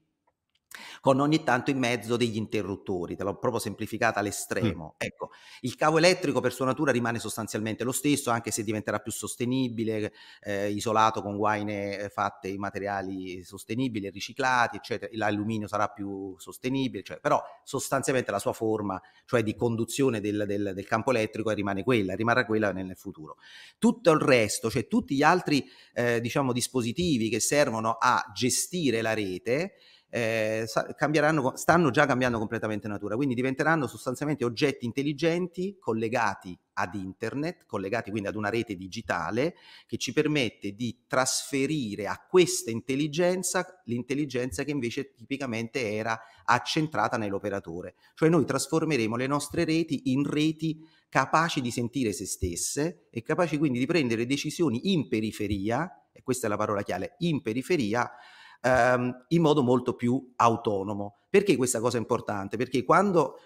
con 1.01 1.21
ogni 1.21 1.43
tanto 1.43 1.71
in 1.71 1.79
mezzo 1.79 2.17
degli 2.17 2.37
interruttori, 2.37 3.17
te 3.17 3.25
l'ho 3.25 3.37
proprio 3.37 3.61
semplificata 3.61 4.21
all'estremo. 4.21 4.95
Mm. 4.95 4.97
Ecco, 4.99 5.31
il 5.61 5.75
cavo 5.77 5.99
elettrico 5.99 6.41
per 6.41 6.53
sua 6.53 6.67
natura 6.67 6.93
rimane 6.93 7.19
sostanzialmente 7.19 7.85
lo 7.85 7.93
stesso, 7.93 8.31
anche 8.31 8.51
se 8.51 8.65
diventerà 8.65 8.99
più 8.99 9.13
sostenibile, 9.13 10.13
eh, 10.43 10.71
isolato 10.71 11.23
con 11.23 11.37
guaine 11.37 11.99
eh, 11.99 12.09
fatte 12.09 12.49
in 12.49 12.59
materiali 12.59 13.43
sostenibili, 13.45 14.11
riciclati, 14.11 14.77
eccetera. 14.77 15.11
L'alluminio 15.15 15.69
sarà 15.69 15.89
più 15.89 16.35
sostenibile, 16.39 17.03
cioè, 17.03 17.19
però 17.21 17.43
sostanzialmente 17.63 18.31
la 18.31 18.39
sua 18.39 18.53
forma, 18.53 19.01
cioè 19.25 19.43
di 19.43 19.55
conduzione 19.55 20.21
del, 20.21 20.45
del, 20.47 20.73
del 20.75 20.87
campo 20.87 21.11
elettrico, 21.11 21.51
rimane 21.51 21.83
quella, 21.83 22.15
rimarrà 22.15 22.45
quella 22.45 22.73
nel, 22.73 22.87
nel, 22.87 22.97
futuro. 22.97 23.37
Tutto 23.79 24.11
il 24.11 24.21
resto, 24.21 24.71
cioè 24.71 24.87
tutti 24.87 25.15
gli 25.15 25.23
altri 25.23 25.65
eh, 25.93 26.21
diciamo, 26.21 26.53
dispositivi 26.53 27.29
che 27.29 27.41
servono 27.41 27.97
a 27.99 28.31
gestire 28.35 29.03
la 29.03 29.15
rete, 29.15 29.75
eh, 30.15 30.65
stanno 30.67 31.91
già 31.91 32.07
cambiando 32.07 32.39
completamente 32.39 32.87
natura, 32.87 33.17
quindi 33.17 33.35
diventeranno 33.35 33.89
sostanzialmente 33.89 34.45
oggetti 34.45 34.85
intelligenti 34.85 35.77
collegati 35.81 36.57
ad 36.75 36.95
internet, 36.95 37.67
collegati 37.67 38.11
quindi 38.11 38.29
ad 38.29 38.37
una 38.37 38.49
rete 38.49 38.77
digitale 38.77 39.57
che 39.89 39.97
ci 39.97 40.13
permette 40.13 40.77
di 40.77 41.03
trasferire 41.09 42.07
a 42.07 42.25
questa 42.29 42.71
intelligenza 42.71 43.83
l'intelligenza 43.87 44.63
che 44.63 44.71
invece 44.71 45.15
tipicamente 45.15 45.93
era 45.93 46.17
accentrata 46.45 47.17
nell'operatore. 47.17 47.97
Cioè 48.15 48.29
noi 48.29 48.45
trasformeremo 48.45 49.17
le 49.17 49.27
nostre 49.27 49.65
reti 49.65 50.13
in 50.13 50.23
reti 50.23 50.79
capaci 51.09 51.61
di 51.61 51.73
sentire 51.73 52.13
se 52.13 52.27
stesse 52.27 53.09
e 53.11 53.23
capaci 53.23 53.59
quindi 53.59 53.81
di 53.81 53.87
prendere 53.87 54.27
decisioni 54.27 54.93
in 54.93 55.09
periferia, 55.09 56.09
e 56.13 56.23
questa 56.23 56.47
è 56.47 56.51
la 56.51 56.57
parola 56.57 56.83
chiave, 56.83 57.17
in 57.19 57.43
periferia, 57.43 58.09
ehm, 58.61 59.25
in 59.29 59.43
modo 59.43 59.63
molto 59.63 59.95
più 59.95 60.33
autonomo. 60.37 61.19
Perché 61.29 61.57
questa 61.57 61.81
cosa 61.81 61.97
è 61.97 62.01
importante? 62.01 62.57
Perché 62.57 62.85
quando, 62.85 63.39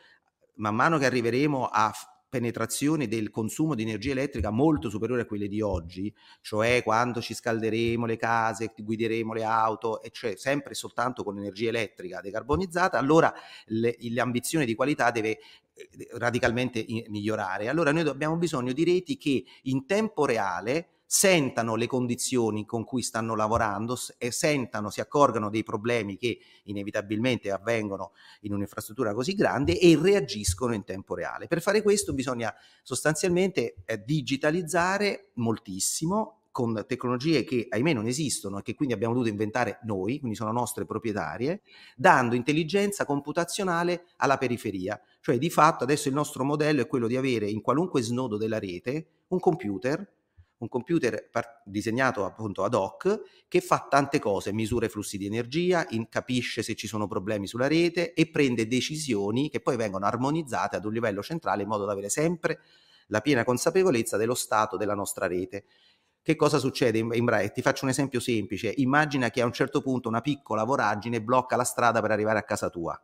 man 0.56 0.74
mano 0.74 0.98
che 0.98 1.06
arriveremo 1.06 1.66
a 1.66 1.92
penetrazione 2.28 3.08
del 3.08 3.30
consumo 3.30 3.74
di 3.74 3.82
energia 3.82 4.10
elettrica 4.10 4.50
molto 4.50 4.90
superiore 4.90 5.22
a 5.22 5.26
quelle 5.26 5.48
di 5.48 5.60
oggi, 5.62 6.14
cioè 6.42 6.82
quando 6.82 7.22
ci 7.22 7.34
scalderemo 7.34 8.04
le 8.04 8.16
case, 8.16 8.72
guideremo 8.76 9.32
le 9.32 9.44
auto, 9.44 10.02
e 10.02 10.10
cioè 10.10 10.36
sempre 10.36 10.74
soltanto 10.74 11.24
con 11.24 11.38
energia 11.38 11.70
elettrica 11.70 12.20
decarbonizzata, 12.20 12.98
allora 12.98 13.32
le, 13.66 13.96
l'ambizione 14.10 14.66
di 14.66 14.74
qualità 14.74 15.10
deve 15.10 15.30
eh, 15.30 16.08
radicalmente 16.12 16.84
migliorare. 17.08 17.68
Allora 17.68 17.92
noi 17.92 18.06
abbiamo 18.06 18.36
bisogno 18.36 18.72
di 18.72 18.84
reti 18.84 19.16
che 19.16 19.44
in 19.62 19.86
tempo 19.86 20.26
reale 20.26 20.97
sentano 21.10 21.74
le 21.74 21.86
condizioni 21.86 22.66
con 22.66 22.84
cui 22.84 23.00
stanno 23.00 23.34
lavorando 23.34 23.98
e 24.18 24.30
sentano, 24.30 24.90
si 24.90 25.00
accorgano 25.00 25.48
dei 25.48 25.62
problemi 25.62 26.18
che 26.18 26.38
inevitabilmente 26.64 27.50
avvengono 27.50 28.12
in 28.40 28.52
un'infrastruttura 28.52 29.14
così 29.14 29.32
grande 29.34 29.80
e 29.80 29.98
reagiscono 29.98 30.74
in 30.74 30.84
tempo 30.84 31.14
reale. 31.14 31.46
Per 31.46 31.62
fare 31.62 31.80
questo 31.80 32.12
bisogna 32.12 32.54
sostanzialmente 32.82 33.76
eh, 33.86 34.04
digitalizzare 34.04 35.30
moltissimo 35.36 36.42
con 36.50 36.84
tecnologie 36.86 37.42
che 37.42 37.68
ahimè 37.70 37.94
non 37.94 38.06
esistono 38.06 38.58
e 38.58 38.62
che 38.62 38.74
quindi 38.74 38.92
abbiamo 38.92 39.14
dovuto 39.14 39.30
inventare 39.30 39.78
noi, 39.84 40.18
quindi 40.18 40.36
sono 40.36 40.52
nostre 40.52 40.84
proprietarie, 40.84 41.62
dando 41.96 42.34
intelligenza 42.34 43.06
computazionale 43.06 44.08
alla 44.16 44.36
periferia. 44.36 45.00
Cioè 45.22 45.38
di 45.38 45.48
fatto 45.48 45.84
adesso 45.84 46.08
il 46.08 46.14
nostro 46.14 46.44
modello 46.44 46.82
è 46.82 46.86
quello 46.86 47.06
di 47.06 47.16
avere 47.16 47.48
in 47.48 47.62
qualunque 47.62 48.02
snodo 48.02 48.36
della 48.36 48.58
rete 48.58 49.06
un 49.28 49.40
computer 49.40 50.16
un 50.58 50.68
computer 50.68 51.28
par- 51.30 51.62
disegnato 51.64 52.24
appunto 52.24 52.64
ad 52.64 52.74
hoc 52.74 53.20
che 53.46 53.60
fa 53.60 53.86
tante 53.88 54.18
cose, 54.18 54.52
misura 54.52 54.86
i 54.86 54.88
flussi 54.88 55.16
di 55.16 55.26
energia, 55.26 55.86
in- 55.90 56.08
capisce 56.08 56.62
se 56.62 56.74
ci 56.74 56.86
sono 56.86 57.06
problemi 57.06 57.46
sulla 57.46 57.68
rete 57.68 58.12
e 58.12 58.28
prende 58.28 58.66
decisioni 58.66 59.50
che 59.50 59.60
poi 59.60 59.76
vengono 59.76 60.06
armonizzate 60.06 60.76
ad 60.76 60.84
un 60.84 60.92
livello 60.92 61.22
centrale 61.22 61.62
in 61.62 61.68
modo 61.68 61.84
da 61.84 61.92
avere 61.92 62.08
sempre 62.08 62.60
la 63.08 63.20
piena 63.20 63.44
consapevolezza 63.44 64.16
dello 64.16 64.34
stato 64.34 64.76
della 64.76 64.94
nostra 64.94 65.26
rete. 65.26 65.64
Che 66.20 66.36
cosa 66.36 66.58
succede 66.58 66.98
in, 66.98 67.10
in 67.14 67.24
Braille? 67.24 67.52
Ti 67.52 67.62
faccio 67.62 67.84
un 67.84 67.90
esempio 67.90 68.20
semplice. 68.20 68.72
Immagina 68.76 69.30
che 69.30 69.40
a 69.40 69.46
un 69.46 69.52
certo 69.52 69.80
punto 69.80 70.08
una 70.08 70.20
piccola 70.20 70.64
voragine 70.64 71.22
blocca 71.22 71.56
la 71.56 71.64
strada 71.64 72.02
per 72.02 72.10
arrivare 72.10 72.38
a 72.38 72.42
casa 72.42 72.68
tua. 72.68 73.00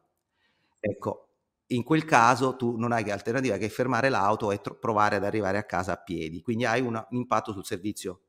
Ecco, 0.80 1.28
in 1.68 1.82
quel 1.82 2.04
caso 2.04 2.56
tu 2.56 2.76
non 2.76 2.92
hai 2.92 3.04
che 3.04 3.12
alternativa 3.12 3.56
che 3.56 3.68
fermare 3.68 4.08
l'auto 4.08 4.50
e 4.52 4.60
tro- 4.60 4.78
provare 4.78 5.16
ad 5.16 5.24
arrivare 5.24 5.58
a 5.58 5.64
casa 5.64 5.92
a 5.92 5.96
piedi, 5.96 6.42
quindi 6.42 6.64
hai 6.66 6.80
un 6.80 7.02
impatto 7.10 7.52
sul 7.52 7.64
servizio. 7.64 8.20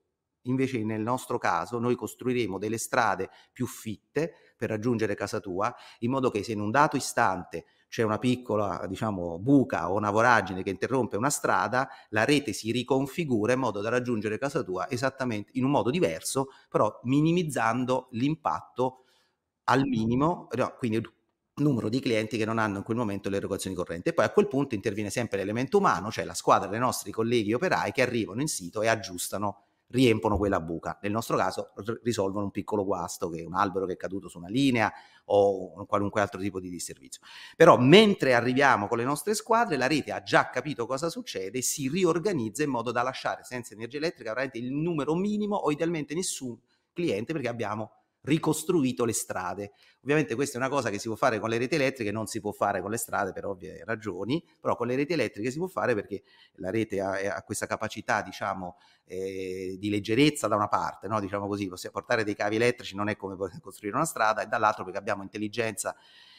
Invece 0.47 0.83
nel 0.83 1.01
nostro 1.01 1.39
caso 1.39 1.79
noi 1.79 1.95
costruiremo 1.95 2.59
delle 2.59 2.77
strade 2.77 3.29
più 3.51 3.65
fitte 3.65 4.33
per 4.55 4.69
raggiungere 4.69 5.15
casa 5.15 5.39
tua, 5.39 5.73
in 5.99 6.11
modo 6.11 6.29
che 6.29 6.43
se 6.43 6.51
in 6.51 6.59
un 6.61 6.69
dato 6.69 6.95
istante 6.97 7.65
c'è 7.87 8.03
una 8.03 8.19
piccola 8.19 8.85
diciamo, 8.87 9.39
buca 9.39 9.89
o 9.91 9.95
una 9.95 10.11
voragine 10.11 10.61
che 10.61 10.69
interrompe 10.69 11.17
una 11.17 11.31
strada, 11.31 11.89
la 12.09 12.25
rete 12.25 12.53
si 12.53 12.71
riconfigura 12.71 13.53
in 13.53 13.59
modo 13.59 13.81
da 13.81 13.89
raggiungere 13.89 14.37
casa 14.37 14.61
tua 14.61 14.87
esattamente 14.89 15.51
in 15.55 15.63
un 15.65 15.71
modo 15.71 15.89
diverso, 15.89 16.49
però 16.69 16.99
minimizzando 17.03 18.09
l'impatto 18.11 19.05
al 19.65 19.85
minimo, 19.85 20.47
no, 20.55 20.75
quindi 20.77 21.01
numero 21.55 21.87
di 21.87 21.99
clienti 21.99 22.37
che 22.37 22.45
non 22.45 22.57
hanno 22.57 22.77
in 22.77 22.83
quel 22.83 22.97
momento 22.97 23.29
le 23.29 23.37
erogazioni 23.37 23.75
correnti. 23.75 24.09
E 24.09 24.13
poi 24.13 24.25
a 24.25 24.29
quel 24.29 24.47
punto 24.47 24.75
interviene 24.75 25.09
sempre 25.09 25.37
l'elemento 25.37 25.77
umano, 25.77 26.11
cioè 26.11 26.25
la 26.25 26.33
squadra 26.33 26.67
dei 26.67 26.79
nostri 26.79 27.11
colleghi 27.11 27.53
operai 27.53 27.91
che 27.91 28.01
arrivano 28.01 28.41
in 28.41 28.47
sito 28.47 28.81
e 28.81 28.87
aggiustano, 28.87 29.67
riempono 29.87 30.37
quella 30.37 30.59
buca. 30.59 30.99
Nel 31.01 31.11
nostro 31.11 31.37
caso 31.37 31.71
risolvono 32.03 32.45
un 32.45 32.51
piccolo 32.51 32.83
guasto 32.83 33.29
che 33.29 33.39
è 33.39 33.45
un 33.45 33.53
albero 33.53 33.85
che 33.85 33.93
è 33.93 33.97
caduto 33.97 34.27
su 34.27 34.37
una 34.37 34.49
linea 34.49 34.91
o 35.25 35.77
un 35.77 35.85
qualunque 35.85 36.19
altro 36.19 36.41
tipo 36.41 36.59
di 36.59 36.69
disservizio. 36.69 37.21
Però 37.55 37.77
mentre 37.77 38.33
arriviamo 38.33 38.87
con 38.87 38.97
le 38.97 39.05
nostre 39.05 39.33
squadre, 39.33 39.77
la 39.77 39.87
rete 39.87 40.11
ha 40.11 40.21
già 40.21 40.49
capito 40.49 40.85
cosa 40.85 41.09
succede 41.09 41.61
si 41.61 41.87
riorganizza 41.87 42.63
in 42.63 42.69
modo 42.69 42.91
da 42.91 43.01
lasciare 43.01 43.43
senza 43.43 43.73
energia 43.73 43.97
elettrica 43.97 44.31
veramente 44.31 44.57
il 44.57 44.73
numero 44.73 45.15
minimo 45.15 45.55
o 45.55 45.71
idealmente 45.71 46.13
nessun 46.13 46.57
cliente 46.91 47.31
perché 47.31 47.47
abbiamo 47.47 47.91
ricostruito 48.25 49.05
le 49.05 49.13
strade. 49.13 49.71
Ovviamente 50.01 50.35
questa 50.35 50.57
è 50.57 50.61
una 50.61 50.69
cosa 50.69 50.89
che 50.89 50.99
si 50.99 51.07
può 51.07 51.15
fare 51.15 51.39
con 51.39 51.49
le 51.49 51.57
reti 51.57 51.75
elettriche, 51.75 52.11
non 52.11 52.27
si 52.27 52.39
può 52.41 52.51
fare 52.51 52.81
con 52.81 52.91
le 52.91 52.97
strade 52.97 53.31
per 53.31 53.45
ovvie 53.45 53.83
ragioni, 53.85 54.43
però 54.59 54.75
con 54.75 54.87
le 54.87 54.95
reti 54.95 55.13
elettriche 55.13 55.51
si 55.51 55.57
può 55.57 55.67
fare 55.67 55.95
perché 55.95 56.23
la 56.55 56.69
rete 56.69 56.99
ha, 56.99 57.35
ha 57.35 57.43
questa 57.43 57.65
capacità, 57.65 58.21
diciamo, 58.21 58.77
eh, 59.05 59.77
di 59.79 59.89
leggerezza 59.89 60.47
da 60.47 60.55
una 60.55 60.67
parte, 60.67 61.07
no? 61.07 61.19
diciamo 61.19 61.47
così, 61.47 61.67
possiamo 61.67 61.95
portare 61.95 62.23
dei 62.23 62.35
cavi 62.35 62.55
elettrici 62.57 62.95
non 62.95 63.09
è 63.09 63.15
come 63.15 63.35
costruire 63.61 63.95
una 63.95 64.05
strada, 64.05 64.43
e 64.43 64.47
dall'altro 64.47 64.83
perché 64.83 64.99
abbiamo 64.99 65.23
intelligenza 65.23 65.95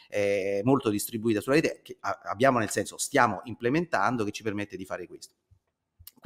eh, 0.09 0.61
molto 0.64 0.90
distribuita 0.90 1.40
sulla 1.40 1.57
rete, 1.57 1.81
che 1.83 1.99
abbiamo 2.00 2.59
nel 2.59 2.71
senso 2.71 2.99
stiamo 2.99 3.40
implementando, 3.45 4.25
che 4.25 4.33
ci 4.33 4.43
permette 4.43 4.76
di 4.76 4.85
fare 4.85 5.07
questo. 5.07 5.35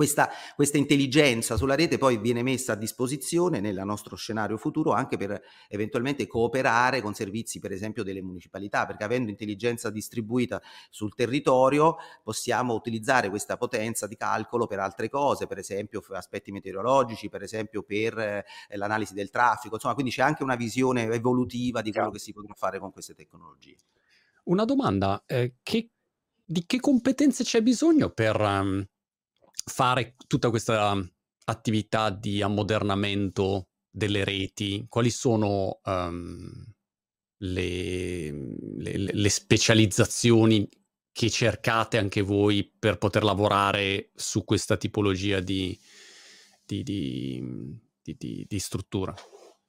Questa, 0.01 0.31
questa, 0.57 0.79
intelligenza 0.79 1.59
sulla 1.59 1.75
rete 1.75 1.99
poi 1.99 2.17
viene 2.17 2.43
messa 2.43 2.73
a 2.73 2.75
disposizione 2.75 3.61
nel 3.61 3.83
nostro 3.85 4.17
scenario 4.17 4.57
futuro 4.57 4.93
anche 4.93 5.19
per 5.19 5.43
eventualmente 5.69 6.27
cooperare 6.27 7.03
con 7.03 7.13
servizi 7.13 7.59
per 7.59 7.71
esempio 7.71 8.03
delle 8.03 8.23
municipalità, 8.23 8.87
perché 8.87 9.05
avendo 9.05 9.29
intelligenza 9.29 9.91
distribuita 9.91 10.63
sul 10.89 11.15
territorio 11.15 11.97
possiamo 12.23 12.73
utilizzare 12.73 13.29
questa 13.29 13.59
potenza 13.59 14.07
di 14.07 14.17
calcolo 14.17 14.67
per 14.67 14.79
altre 14.79 15.11
cose, 15.11 15.47
per 15.47 15.59
esempio 15.59 16.03
aspetti 16.13 16.51
meteorologici, 16.51 17.29
per 17.29 17.43
esempio 17.43 17.83
per 17.83 18.19
eh, 18.19 18.45
l'analisi 18.79 19.13
del 19.13 19.29
traffico, 19.29 19.75
insomma 19.75 19.93
quindi 19.93 20.13
c'è 20.13 20.23
anche 20.23 20.43
una 20.43 20.57
visione 20.57 21.13
evolutiva 21.13 21.83
di 21.83 21.93
quello 21.93 22.11
che 22.11 22.19
si 22.19 22.33
potrà 22.33 22.55
fare 22.55 22.79
con 22.79 22.91
queste 22.91 23.15
tecnologie. 23.15 23.77
Una 24.45 24.65
domanda, 24.65 25.23
eh, 25.27 25.57
che, 25.63 25.91
di 26.43 26.65
che 26.65 26.81
competenze 26.81 27.45
c'è 27.45 27.61
bisogno 27.61 28.09
per... 28.09 28.41
Um 28.41 28.87
fare 29.71 30.17
tutta 30.27 30.51
questa 30.51 30.97
attività 31.45 32.11
di 32.11 32.43
ammodernamento 32.43 33.69
delle 33.91 34.25
reti, 34.25 34.85
quali 34.89 35.11
sono 35.11 35.81
um, 35.85 36.65
le, 37.39 38.31
le, 38.31 38.97
le, 38.97 39.29
specializzazioni 39.29 40.69
che 41.11 41.31
cercate 41.31 41.99
anche 41.99 42.21
voi 42.21 42.71
per 42.79 42.99
poter 42.99 43.25
lavorare 43.25 44.11
su 44.15 44.45
questa 44.45 44.77
tipologia 44.77 45.41
di, 45.41 45.77
di, 46.65 46.83
di, 46.83 48.47
di 48.47 48.59
struttura? 48.59 49.15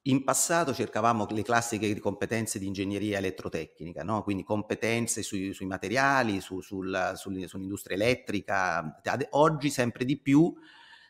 In 0.05 0.23
passato 0.23 0.73
cercavamo 0.73 1.27
le 1.29 1.43
classiche 1.43 1.99
competenze 1.99 2.57
di 2.57 2.65
ingegneria 2.65 3.19
elettrotecnica, 3.19 4.01
no? 4.01 4.23
quindi 4.23 4.41
competenze 4.41 5.21
sui, 5.21 5.53
sui 5.53 5.67
materiali, 5.67 6.41
su, 6.41 6.59
sul, 6.59 7.11
sul, 7.15 7.47
sull'industria 7.47 7.95
elettrica. 7.97 8.99
Oggi 9.31 9.69
sempre 9.69 10.03
di 10.03 10.17
più, 10.17 10.51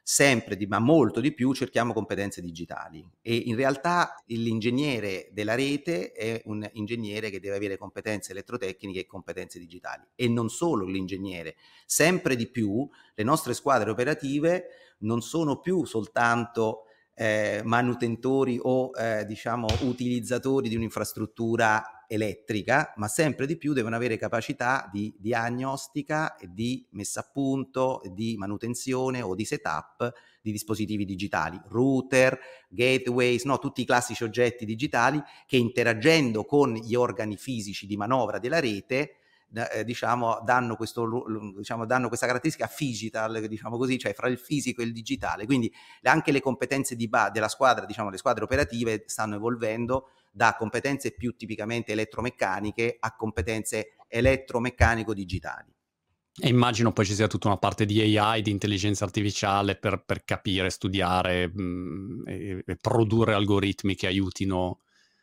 sempre 0.04 0.58
di, 0.58 0.68
ma 0.68 0.80
molto 0.80 1.22
di 1.22 1.34
più, 1.34 1.54
cerchiamo 1.54 1.94
competenze 1.94 2.42
digitali 2.42 3.10
e 3.22 3.34
in 3.34 3.56
realtà 3.56 4.22
l'ingegnere 4.26 5.30
della 5.32 5.56
rete 5.56 6.12
è 6.12 6.42
un 6.46 6.68
ingegnere 6.74 7.30
che 7.30 7.40
deve 7.40 7.56
avere 7.56 7.78
competenze 7.78 8.34
elettrotecniche 8.34 9.00
e 9.00 9.06
competenze 9.06 9.58
digitali 9.58 10.04
e 10.16 10.28
non 10.28 10.50
solo 10.50 10.86
l'ingegnere, 10.86 11.56
sempre 11.86 12.36
di 12.36 12.50
più 12.50 12.86
le 13.16 13.24
nostre 13.24 13.54
squadre 13.54 13.90
operative 13.90 14.66
non 15.00 15.22
sono 15.22 15.62
più 15.62 15.86
soltanto 15.86 16.88
eh, 17.14 17.62
manutentori 17.64 18.58
o 18.62 18.92
eh, 18.98 19.26
diciamo 19.26 19.68
utilizzatori 19.82 20.70
di 20.70 20.76
un'infrastruttura 20.76 22.06
elettrica, 22.08 22.94
ma 22.98 23.08
sempre 23.08 23.46
di 23.46 23.58
più 23.58 23.74
devono 23.74 23.96
avere 23.96 24.18
capacità 24.18 24.90
di 24.92 25.16
diagnostica, 25.18 26.36
di 26.50 26.86
messa 26.92 27.22
a 27.22 27.30
punto, 27.32 28.02
di 28.14 28.36
manutenzione 28.38 29.22
o 29.22 29.34
di 29.34 29.46
setup 29.46 30.12
di 30.42 30.52
dispositivi 30.52 31.06
digitali, 31.06 31.60
router, 31.68 32.38
gateways, 32.68 33.44
no, 33.44 33.60
tutti 33.60 33.82
i 33.82 33.86
classici 33.86 34.24
oggetti 34.24 34.66
digitali 34.66 35.22
che 35.46 35.58
interagendo 35.58 36.46
con 36.46 36.74
gli 36.74 36.96
organi 36.96 37.38
fisici 37.38 37.86
di 37.86 37.96
manovra 37.96 38.40
della 38.40 38.60
rete 38.60 39.18
eh, 39.54 39.84
diciamo, 39.84 40.42
danno, 40.44 40.76
questo, 40.76 41.24
diciamo, 41.56 41.86
danno 41.86 42.08
questa 42.08 42.26
caratteristica 42.26 42.70
digital, 42.78 43.48
diciamo 43.48 43.78
così, 43.78 43.98
cioè 43.98 44.14
fra 44.14 44.28
il 44.28 44.38
fisico 44.38 44.82
e 44.82 44.86
il 44.86 44.94
digitale. 44.94 45.46
Quindi 45.46 45.72
anche 46.04 46.32
le 46.32 46.42
competenze 46.42 46.96
di 46.96 47.10
della 47.32 47.48
squadra, 47.48 47.86
diciamo, 47.86 48.10
le 48.10 48.18
squadre 48.18 48.44
operative 48.44 49.04
stanno 49.08 49.36
evolvendo 49.36 50.10
da 50.32 50.56
competenze 50.58 51.12
più 51.12 51.36
tipicamente 51.36 51.92
elettromeccaniche 51.92 52.98
a 53.00 53.16
competenze 53.16 53.96
elettromeccanico-digitali. 54.08 55.74
E 56.40 56.48
immagino 56.48 56.94
poi 56.94 57.06
ci 57.06 57.14
sia 57.14 57.28
tutta 57.28 57.48
una 57.48 57.58
parte 57.58 57.86
di 57.86 58.18
AI, 58.18 58.42
di 58.42 58.52
intelligenza 58.52 59.04
artificiale 59.04 59.76
per, 59.76 60.04
per 60.06 60.24
capire, 60.24 60.70
studiare 60.70 61.50
mh, 61.50 61.62
mm, 61.62 62.28
e, 62.28 62.64
e, 62.66 62.76
produrre 62.78 63.34
algoritmi 63.34 63.96
che 63.96 64.08
aiutino 64.08 64.80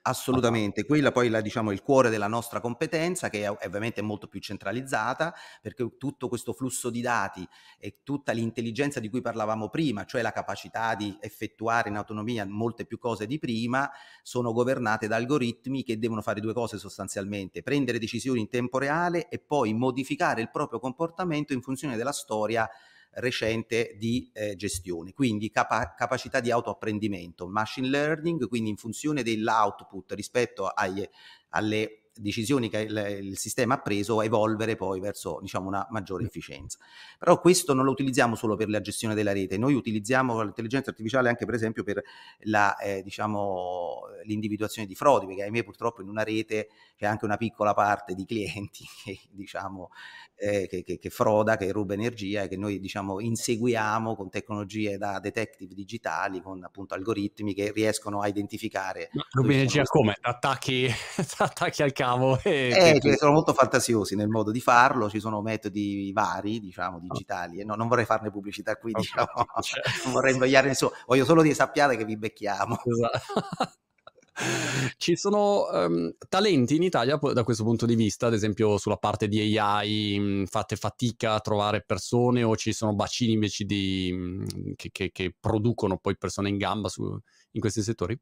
Assolutamente, 0.09 0.87
quella 0.87 1.13
poi 1.13 1.31
è 1.31 1.43
diciamo, 1.43 1.71
il 1.71 1.83
cuore 1.83 2.09
della 2.09 2.29
nostra 2.29 2.61
competenza 2.61 3.29
che 3.29 3.43
è 3.43 3.51
ovviamente 3.51 4.01
molto 4.01 4.27
più 4.27 4.41
centralizzata 4.41 5.35
perché 5.61 5.87
tutto 5.99 6.29
questo 6.29 6.55
flusso 6.55 6.89
di 6.89 7.03
dati 7.03 7.47
e 7.79 7.99
tutta 8.03 8.33
l'intelligenza 8.33 9.01
di 9.01 9.11
cui 9.11 9.21
parlavamo 9.21 9.69
prima, 9.69 10.07
cioè 10.07 10.23
la 10.23 10.33
capacità 10.33 10.95
di 10.95 11.15
effettuare 11.21 11.91
in 11.91 11.97
autonomia 11.97 12.47
molte 12.47 12.87
più 12.87 12.97
cose 12.97 13.27
di 13.27 13.39
prima, 13.39 13.91
sono 14.23 14.53
governate 14.53 15.09
da 15.09 15.17
algoritmi 15.17 15.83
che 15.83 15.99
devono 15.99 16.23
fare 16.23 16.41
due 16.41 16.55
cose 16.55 16.79
sostanzialmente, 16.79 17.63
prendere 17.63 17.99
decisioni 17.99 18.41
in 18.41 18.49
tempo 18.49 18.79
reale 18.79 19.29
e 19.29 19.39
poi 19.39 19.75
modificare 19.75 20.41
il 20.41 20.51
proprio 20.51 20.79
comportamento 20.79 21.53
in 21.53 21.61
funzione 21.61 21.97
della 21.97 22.13
storia 22.13 22.67
recente 23.13 23.97
di 23.99 24.31
eh, 24.33 24.57
gestione, 24.57 25.13
quindi 25.13 25.51
capa- 25.51 25.95
capacità 25.95 26.41
di 26.41 26.51
autoapprendimento, 26.51 27.49
machine 27.49 27.89
learning, 27.89 28.49
quindi 28.49 28.71
in 28.71 28.77
funzione 28.77 29.23
dell'output 29.23 30.13
rispetto 30.13 30.67
ai, 30.67 31.09
alle 31.51 32.09
decisioni 32.21 32.69
che 32.69 32.81
il, 32.81 33.19
il, 33.23 33.39
sistema 33.39 33.75
ha 33.75 33.81
preso, 33.81 34.23
evolvere 34.23 34.77
poi 34.77 35.01
verso 35.01 35.39
diciamo, 35.41 35.69
una 35.69 35.87
maggiore 35.91 36.25
efficienza. 36.25 36.79
Però 37.19 37.41
questo 37.41 37.75
non 37.75 37.85
lo 37.85 37.93
utilizziamo 37.93 38.35
solo 38.35 38.57
per 38.57 38.69
la 38.69 38.81
gestione 38.81 39.15
della 39.15 39.33
rete, 39.33 39.57
noi 39.57 39.75
utilizziamo 39.75 40.43
l'intelligenza 40.43 40.91
artificiale 40.91 41.29
anche 41.29 41.45
per 41.45 41.55
esempio 41.55 41.83
per 41.83 42.03
la, 42.41 42.77
eh, 42.77 43.03
diciamo, 43.03 44.03
l'individuazione 44.25 44.87
di 44.87 44.95
frodi, 44.95 45.27
perché 45.27 45.43
ahimè 45.43 45.65
purtroppo 45.65 46.03
in 46.03 46.09
una 46.09 46.23
rete 46.23 46.69
c'è 46.97 47.07
anche 47.07 47.25
una 47.25 47.37
piccola 47.37 47.75
parte 47.75 48.15
di 48.15 48.25
clienti 48.25 48.85
che, 49.05 49.21
diciamo, 49.31 49.91
eh, 50.39 50.69
che, 50.69 50.85
che, 50.85 50.99
che 50.99 51.11
froda, 51.11 51.57
che 51.57 51.73
ruba 51.73 51.95
energia 51.95 52.43
e 52.43 52.49
che 52.49 52.57
noi 52.57 52.79
diciamo, 52.79 53.21
inseguiamo 53.21 54.15
con 54.15 54.31
tecnologie 54.31 54.97
da 54.97 55.19
detective 55.19 55.75
digitali, 55.75 56.41
con 56.41 56.63
appunto 56.63 56.95
algoritmi 56.95 57.55
che 57.55 57.73
riescono 57.73 58.21
a 58.21 58.29
identificare. 58.29 59.11
Ma 59.13 59.27
ruba 59.33 59.53
energia 59.53 59.83
come? 59.83 60.17
Attacchi, 60.21 60.89
attacchi 61.39 61.83
al 61.83 61.93
cavo? 61.93 62.39
E... 62.43 62.69
Eh, 62.69 63.01
cioè, 63.01 63.17
sono 63.17 63.33
molto 63.33 63.53
fantasiosi 63.53 64.15
nel 64.15 64.29
modo 64.29 64.53
di 64.53 64.61
farlo, 64.61 65.11
ci 65.11 65.19
sono 65.19 65.43
metodi 65.43 66.13
vari, 66.13 66.61
diciamo, 66.61 67.01
digitali. 67.01 67.65
No, 67.65 67.75
non 67.75 67.89
vorrei 67.89 68.05
farne 68.05 68.31
pubblicità 68.31 68.77
qui, 68.77 68.93
diciamo, 68.93 69.27
cioè. 69.61 69.83
non 70.05 70.13
vorrei 70.13 70.33
invogliare 70.35 70.69
nessuno, 70.69 70.93
voglio 71.07 71.25
solo 71.25 71.43
che 71.43 71.53
sappiate 71.53 71.97
che 71.97 72.05
vi 72.05 72.17
becchiamo. 72.17 72.79
Esatto. 72.85 73.87
Ci 74.97 75.17
sono 75.17 75.67
um, 75.71 76.13
talenti 76.29 76.77
in 76.77 76.83
Italia 76.83 77.17
da 77.17 77.43
questo 77.43 77.65
punto 77.65 77.87
di 77.87 77.97
vista, 77.97 78.27
ad 78.27 78.35
esempio 78.35 78.79
sulla 78.79 78.97
parte 78.97 79.27
di 79.27 79.59
AI, 79.59 80.17
mm, 80.19 80.45
fate 80.45 80.77
fatica 80.77 81.35
a 81.35 81.41
trovare 81.41 81.83
persone 81.85 82.43
o 82.43 82.57
ci 82.57 82.73
sono 82.73 82.95
bacini 82.95 83.33
invece 83.33 83.65
di, 83.65 84.11
mm, 84.13 84.45
che, 84.77 84.91
che, 84.93 85.11
che, 85.11 85.35
producono 85.39 85.99
poi 85.99 86.17
persone 86.17 86.49
in 86.49 86.57
gamba 86.57 86.89
su, 86.89 87.03
in 87.53 87.61
questi 87.61 87.83
settori? 87.83 88.19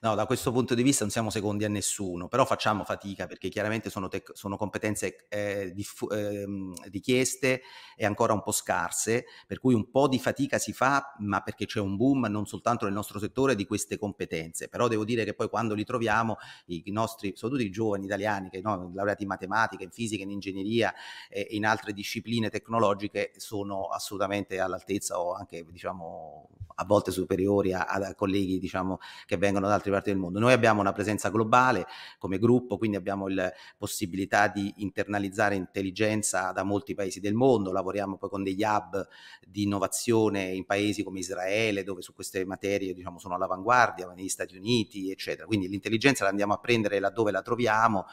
No, 0.00 0.14
da 0.14 0.26
questo 0.26 0.52
punto 0.52 0.74
di 0.74 0.82
vista 0.82 1.04
non 1.04 1.10
siamo 1.10 1.30
secondi 1.30 1.64
a 1.64 1.68
nessuno, 1.68 2.28
però 2.28 2.44
facciamo 2.44 2.84
fatica 2.84 3.26
perché 3.26 3.48
chiaramente 3.48 3.88
sono, 3.88 4.08
tec- 4.08 4.36
sono 4.36 4.56
competenze 4.56 5.26
eh, 5.28 5.72
diff- 5.74 6.10
eh, 6.12 6.46
richieste 6.90 7.62
e 7.96 8.04
ancora 8.04 8.34
un 8.34 8.42
po' 8.42 8.52
scarse, 8.52 9.24
per 9.46 9.58
cui 9.58 9.72
un 9.74 9.90
po' 9.90 10.06
di 10.08 10.18
fatica 10.18 10.58
si 10.58 10.72
fa, 10.72 11.14
ma 11.20 11.40
perché 11.40 11.64
c'è 11.64 11.80
un 11.80 11.96
boom 11.96 12.26
non 12.26 12.46
soltanto 12.46 12.84
nel 12.84 12.94
nostro 12.94 13.18
settore 13.18 13.54
di 13.54 13.64
queste 13.64 13.98
competenze, 13.98 14.68
però 14.68 14.86
devo 14.86 15.04
dire 15.04 15.24
che 15.24 15.34
poi 15.34 15.48
quando 15.48 15.74
li 15.74 15.84
troviamo 15.84 16.36
i, 16.66 16.82
nostri, 16.86 17.32
soprattutto 17.34 17.66
i 17.66 17.70
giovani 17.70 18.04
italiani 18.04 18.50
che 18.50 18.60
no, 18.60 18.90
laureati 18.94 19.22
in 19.22 19.28
matematica, 19.28 19.82
in 19.82 19.90
fisica, 19.90 20.22
in 20.22 20.30
ingegneria 20.30 20.92
e 21.30 21.46
in 21.50 21.64
altre 21.64 21.92
discipline 21.92 22.50
tecnologiche 22.50 23.32
sono 23.36 23.86
assolutamente 23.86 24.58
all'altezza 24.60 25.18
o 25.20 25.34
anche 25.34 25.64
diciamo 25.70 26.48
a 26.76 26.84
volte 26.84 27.10
superiori 27.10 27.72
a, 27.72 27.84
a 27.84 28.14
colleghi 28.14 28.58
diciamo 28.58 28.98
che 29.24 29.36
vengono 29.36 29.66
da 29.66 29.74
altre 29.74 29.85
parti 29.90 30.10
del 30.10 30.18
mondo. 30.18 30.38
Noi 30.38 30.52
abbiamo 30.52 30.80
una 30.80 30.92
presenza 30.92 31.30
globale 31.30 31.86
come 32.18 32.38
gruppo, 32.38 32.78
quindi 32.78 32.96
abbiamo 32.96 33.28
la 33.28 33.52
possibilità 33.76 34.48
di 34.48 34.72
internalizzare 34.78 35.54
intelligenza 35.54 36.52
da 36.52 36.62
molti 36.62 36.94
paesi 36.94 37.20
del 37.20 37.34
mondo, 37.34 37.72
lavoriamo 37.72 38.16
poi 38.16 38.28
con 38.28 38.42
degli 38.42 38.62
hub 38.62 39.06
di 39.46 39.62
innovazione 39.62 40.44
in 40.52 40.64
paesi 40.64 41.02
come 41.02 41.20
Israele, 41.20 41.82
dove 41.84 42.02
su 42.02 42.14
queste 42.14 42.44
materie 42.44 42.94
diciamo, 42.94 43.18
sono 43.18 43.34
all'avanguardia, 43.34 44.06
negli 44.12 44.28
Stati 44.28 44.56
Uniti, 44.56 45.10
eccetera. 45.10 45.46
Quindi 45.46 45.68
l'intelligenza 45.68 46.24
la 46.24 46.30
andiamo 46.30 46.54
a 46.54 46.58
prendere 46.58 46.98
laddove 47.00 47.30
la 47.30 47.42
troviamo, 47.42 48.06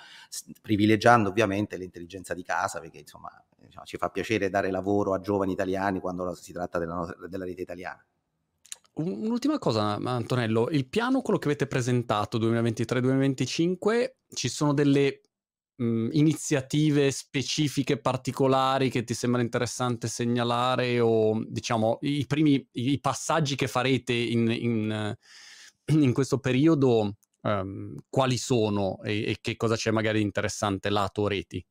privilegiando 0.61 1.29
ovviamente 1.29 1.77
l'intelligenza 1.77 2.33
di 2.33 2.43
casa, 2.43 2.79
perché 2.79 2.99
insomma 2.99 3.29
diciamo, 3.57 3.85
ci 3.85 3.97
fa 3.97 4.09
piacere 4.09 4.49
dare 4.49 4.71
lavoro 4.71 5.13
a 5.13 5.19
giovani 5.19 5.53
italiani 5.53 5.99
quando 5.99 6.33
si 6.35 6.51
tratta 6.51 6.79
della, 6.79 7.05
della 7.29 7.45
rete 7.45 7.61
italiana. 7.61 8.03
Un'ultima 8.95 9.57
cosa, 9.57 9.95
Antonello, 9.95 10.69
il 10.69 10.87
piano, 10.87 11.21
quello 11.21 11.39
che 11.39 11.47
avete 11.47 11.65
presentato 11.65 12.37
2023-2025, 12.37 14.17
ci 14.31 14.49
sono 14.49 14.71
delle 14.71 15.21
mh, 15.77 16.09
iniziative 16.11 17.09
specifiche, 17.09 17.99
particolari 17.99 18.91
che 18.91 19.03
ti 19.03 19.15
sembra 19.15 19.41
interessante 19.41 20.07
segnalare 20.07 20.99
o 20.99 21.43
diciamo 21.47 21.97
i 22.01 22.25
primi 22.27 22.67
i 22.73 22.99
passaggi 22.99 23.55
che 23.55 23.67
farete 23.67 24.13
in, 24.13 24.51
in, 24.51 25.15
in 25.87 26.13
questo 26.13 26.37
periodo, 26.37 27.15
um, 27.41 27.95
quali 28.09 28.37
sono 28.37 29.01
e, 29.01 29.23
e, 29.31 29.37
che 29.41 29.55
cosa 29.55 29.75
c'è 29.75 29.89
magari 29.89 30.21
interessante 30.21 30.91
lato 30.91 31.27
reti? 31.27 31.65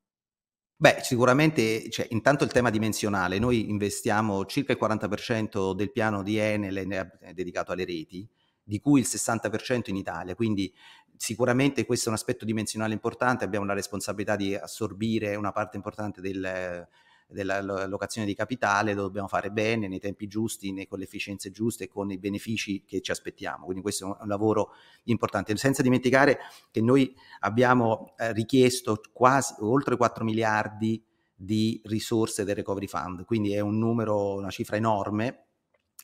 Beh, 0.83 0.97
sicuramente, 1.03 1.89
cioè, 1.91 2.09
intanto 2.11 2.43
il 2.43 2.51
tema 2.51 2.69
dimensionale, 2.69 3.39
noi 3.39 3.71
investiamo 3.71 4.45
circa 4.47 4.73
il 4.73 4.79
40% 4.83 5.75
del 5.77 5.93
piano 5.93 6.25
di 6.25 6.39
Enel 6.39 6.75
è 7.21 7.33
dedicato 7.33 7.71
alle 7.71 7.85
reti, 7.85 8.29
di 8.65 8.81
cui 8.81 8.99
il 8.99 9.07
60% 9.09 9.91
in 9.91 9.97
Italia, 9.97 10.35
quindi 10.35 10.75
sicuramente 11.17 11.87
questo 11.87 12.07
è 12.07 12.09
un 12.09 12.17
aspetto 12.17 12.45
dimensionale 12.45 12.95
importante, 12.95 13.45
abbiamo 13.45 13.65
la 13.65 13.75
responsabilità 13.75 14.35
di 14.35 14.57
assorbire 14.57 15.37
una 15.37 15.53
parte 15.53 15.77
importante 15.77 16.21
del, 16.21 16.89
della 17.33 17.87
locazione 17.87 18.27
di 18.27 18.35
capitale, 18.35 18.95
lo 18.95 19.03
dobbiamo 19.03 19.29
fare 19.29 19.51
bene, 19.51 19.89
nei 19.89 19.99
tempi 19.99 20.27
giusti, 20.27 20.87
con 20.87 20.99
le 20.99 21.05
efficienze 21.05 21.51
giuste 21.51 21.89
con 21.89 22.11
i 22.11 22.19
benefici 22.19 22.85
che 22.85 23.01
ci 23.01 23.11
aspettiamo. 23.11 23.65
Quindi 23.65 23.83
questo 23.83 24.17
è 24.19 24.23
un 24.23 24.29
lavoro 24.29 24.71
importante. 25.05 25.57
Senza 25.57 25.83
dimenticare 25.83 26.39
che 26.71 26.81
noi 26.81 27.15
abbiamo 27.41 28.15
eh, 28.19 28.33
richiesto 28.33 29.01
quasi 29.13 29.55
oltre 29.61 29.97
4 29.97 30.25
miliardi 30.25 31.03
di 31.35 31.81
risorse 31.85 32.45
del 32.45 32.55
Recovery 32.55 32.87
Fund, 32.87 33.25
quindi 33.25 33.53
è 33.53 33.61
un 33.61 33.79
numero, 33.79 34.35
una 34.35 34.51
cifra 34.51 34.77
enorme 34.77 35.47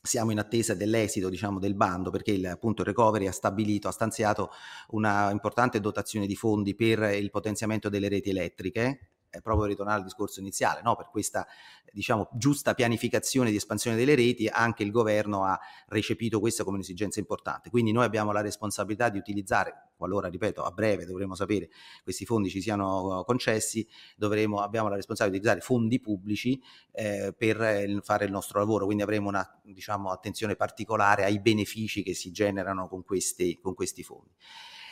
siamo 0.01 0.31
in 0.31 0.39
attesa 0.39 0.75
dell'esito 0.75 1.29
diciamo, 1.29 1.59
del 1.59 1.75
bando 1.75 2.11
perché 2.11 2.33
il, 2.33 2.47
appunto, 2.47 2.83
il 2.83 2.89
recovery 2.89 3.27
ha 3.27 3.33
stabilito, 3.33 3.89
ha 3.89 3.93
stanziato 3.93 4.51
una 4.91 5.31
importante 5.31 5.81
dotazione 5.81 6.27
di 6.27 6.37
fondi 6.37 6.75
per 6.75 7.01
il 7.15 7.31
potenziamento 7.31 7.89
delle 7.89 8.09
reti 8.09 8.31
elettriche 8.31 9.11
è 9.31 9.41
proprio 9.41 9.67
ritornare 9.67 9.99
al 9.99 10.05
discorso 10.05 10.41
iniziale, 10.41 10.81
no? 10.83 10.97
per 10.97 11.09
questa 11.11 11.47
diciamo, 11.93 12.29
giusta 12.33 12.75
pianificazione 12.75 13.51
di 13.51 13.57
espansione 13.57 13.97
delle 13.97 14.15
reti, 14.15 14.47
anche 14.47 14.83
il 14.83 14.91
governo 14.91 15.45
ha 15.45 15.59
recepito 15.89 16.41
questa 16.41 16.65
come 16.65 16.77
un'esigenza 16.77 17.19
importante. 17.19 17.71
Quindi 17.71 17.93
noi 17.93 18.05
abbiamo 18.05 18.33
la 18.33 18.41
responsabilità 18.41 19.09
di 19.09 19.19
utilizzare, 19.19 19.91
qualora, 19.97 20.29
ripeto, 20.29 20.63
a 20.63 20.71
breve 20.71 21.05
dovremo 21.05 21.35
sapere 21.35 21.71
questi 22.03 22.25
fondi 22.25 22.49
ci 22.51 22.61
siano 22.61 23.23
concessi, 23.27 23.87
dovremo, 24.17 24.61
abbiamo 24.61 24.89
la 24.89 24.95
responsabilità 24.95 25.41
di 25.41 25.59
utilizzare 25.59 25.79
fondi 25.79 26.01
pubblici 26.01 26.61
eh, 26.93 27.35
per 27.37 28.01
fare 28.03 28.25
il 28.25 28.31
nostro 28.31 28.59
lavoro, 28.59 28.85
quindi 28.85 29.03
avremo 29.03 29.29
una 29.29 29.61
diciamo, 29.65 30.11
attenzione 30.11 30.57
particolare 30.57 31.25
ai 31.25 31.41
benefici 31.41 32.03
che 32.03 32.15
si 32.15 32.31
generano 32.31 32.89
con 32.89 33.05
questi, 33.05 33.59
con 33.61 33.75
questi 33.75 34.03
fondi. 34.03 34.31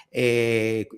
E 0.09 0.88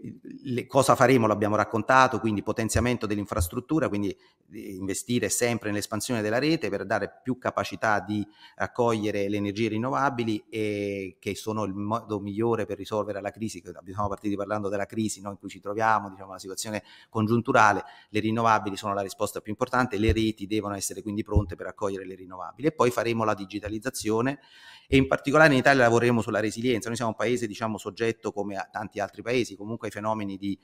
le, 0.42 0.66
cosa 0.66 0.94
faremo 0.94 1.26
l'abbiamo 1.26 1.56
raccontato, 1.56 2.20
quindi 2.20 2.42
potenziamento 2.42 3.06
dell'infrastruttura, 3.06 3.88
quindi 3.88 4.16
investire 4.52 5.28
sempre 5.28 5.70
nell'espansione 5.70 6.22
della 6.22 6.38
rete 6.38 6.68
per 6.68 6.86
dare 6.86 7.20
più 7.22 7.36
capacità 7.38 8.00
di 8.00 8.26
raccogliere 8.56 9.28
le 9.28 9.36
energie 9.36 9.68
rinnovabili 9.68 10.44
che 10.48 11.32
sono 11.34 11.64
il 11.64 11.74
modo 11.74 12.20
migliore 12.20 12.64
per 12.64 12.76
risolvere 12.76 13.20
la 13.20 13.30
crisi, 13.30 13.62
siamo 13.62 14.08
partiti 14.08 14.36
parlando 14.36 14.68
della 14.68 14.86
crisi 14.86 15.20
no, 15.20 15.30
in 15.30 15.38
cui 15.38 15.48
ci 15.48 15.60
troviamo, 15.60 16.10
diciamo 16.10 16.32
la 16.32 16.38
situazione 16.38 16.82
congiunturale, 17.08 17.84
le 18.10 18.20
rinnovabili 18.20 18.76
sono 18.76 18.94
la 18.94 19.02
risposta 19.02 19.40
più 19.40 19.50
importante, 19.50 19.98
le 19.98 20.12
reti 20.12 20.46
devono 20.46 20.74
essere 20.74 21.02
quindi 21.02 21.22
pronte 21.22 21.56
per 21.56 21.66
raccogliere 21.66 22.06
le 22.06 22.14
rinnovabili. 22.14 22.68
E 22.68 22.72
poi 22.72 22.90
faremo 22.90 23.24
la 23.24 23.34
digitalizzazione 23.34 24.38
e 24.86 24.96
in 24.96 25.06
particolare 25.06 25.52
in 25.52 25.58
Italia 25.58 25.82
lavoreremo 25.82 26.22
sulla 26.22 26.40
resilienza, 26.40 26.88
noi 26.88 26.96
siamo 26.96 27.10
un 27.10 27.16
paese 27.16 27.46
diciamo 27.46 27.76
soggetto 27.76 28.32
come 28.32 28.68
tanti 28.70 29.00
altri 29.00 29.07
paesi. 29.22 29.56
Comunque 29.56 29.88
ai 29.88 29.92
fenomeni 29.92 30.36
di 30.36 30.58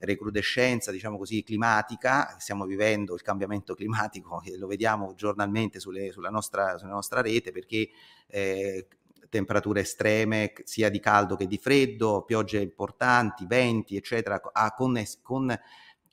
recrudescenza, 0.00 0.90
diciamo 0.90 1.16
così, 1.16 1.42
climatica, 1.42 2.36
stiamo 2.38 2.64
vivendo 2.64 3.14
il 3.14 3.22
cambiamento 3.22 3.74
climatico, 3.76 4.42
lo 4.58 4.66
vediamo 4.66 5.14
giornalmente 5.14 5.80
sulle, 5.80 6.12
sulla, 6.12 6.30
nostra, 6.30 6.78
sulla 6.78 6.92
nostra 6.92 7.20
rete 7.20 7.52
perché 7.52 7.88
eh, 8.26 8.86
temperature 9.28 9.80
estreme 9.80 10.52
sia 10.64 10.90
di 10.90 11.00
caldo 11.00 11.36
che 11.36 11.46
di 11.46 11.56
freddo, 11.56 12.22
piogge 12.22 12.60
importanti, 12.60 13.46
venti, 13.46 13.96
eccetera, 13.96 14.40
con, 14.74 15.02
con 15.22 15.58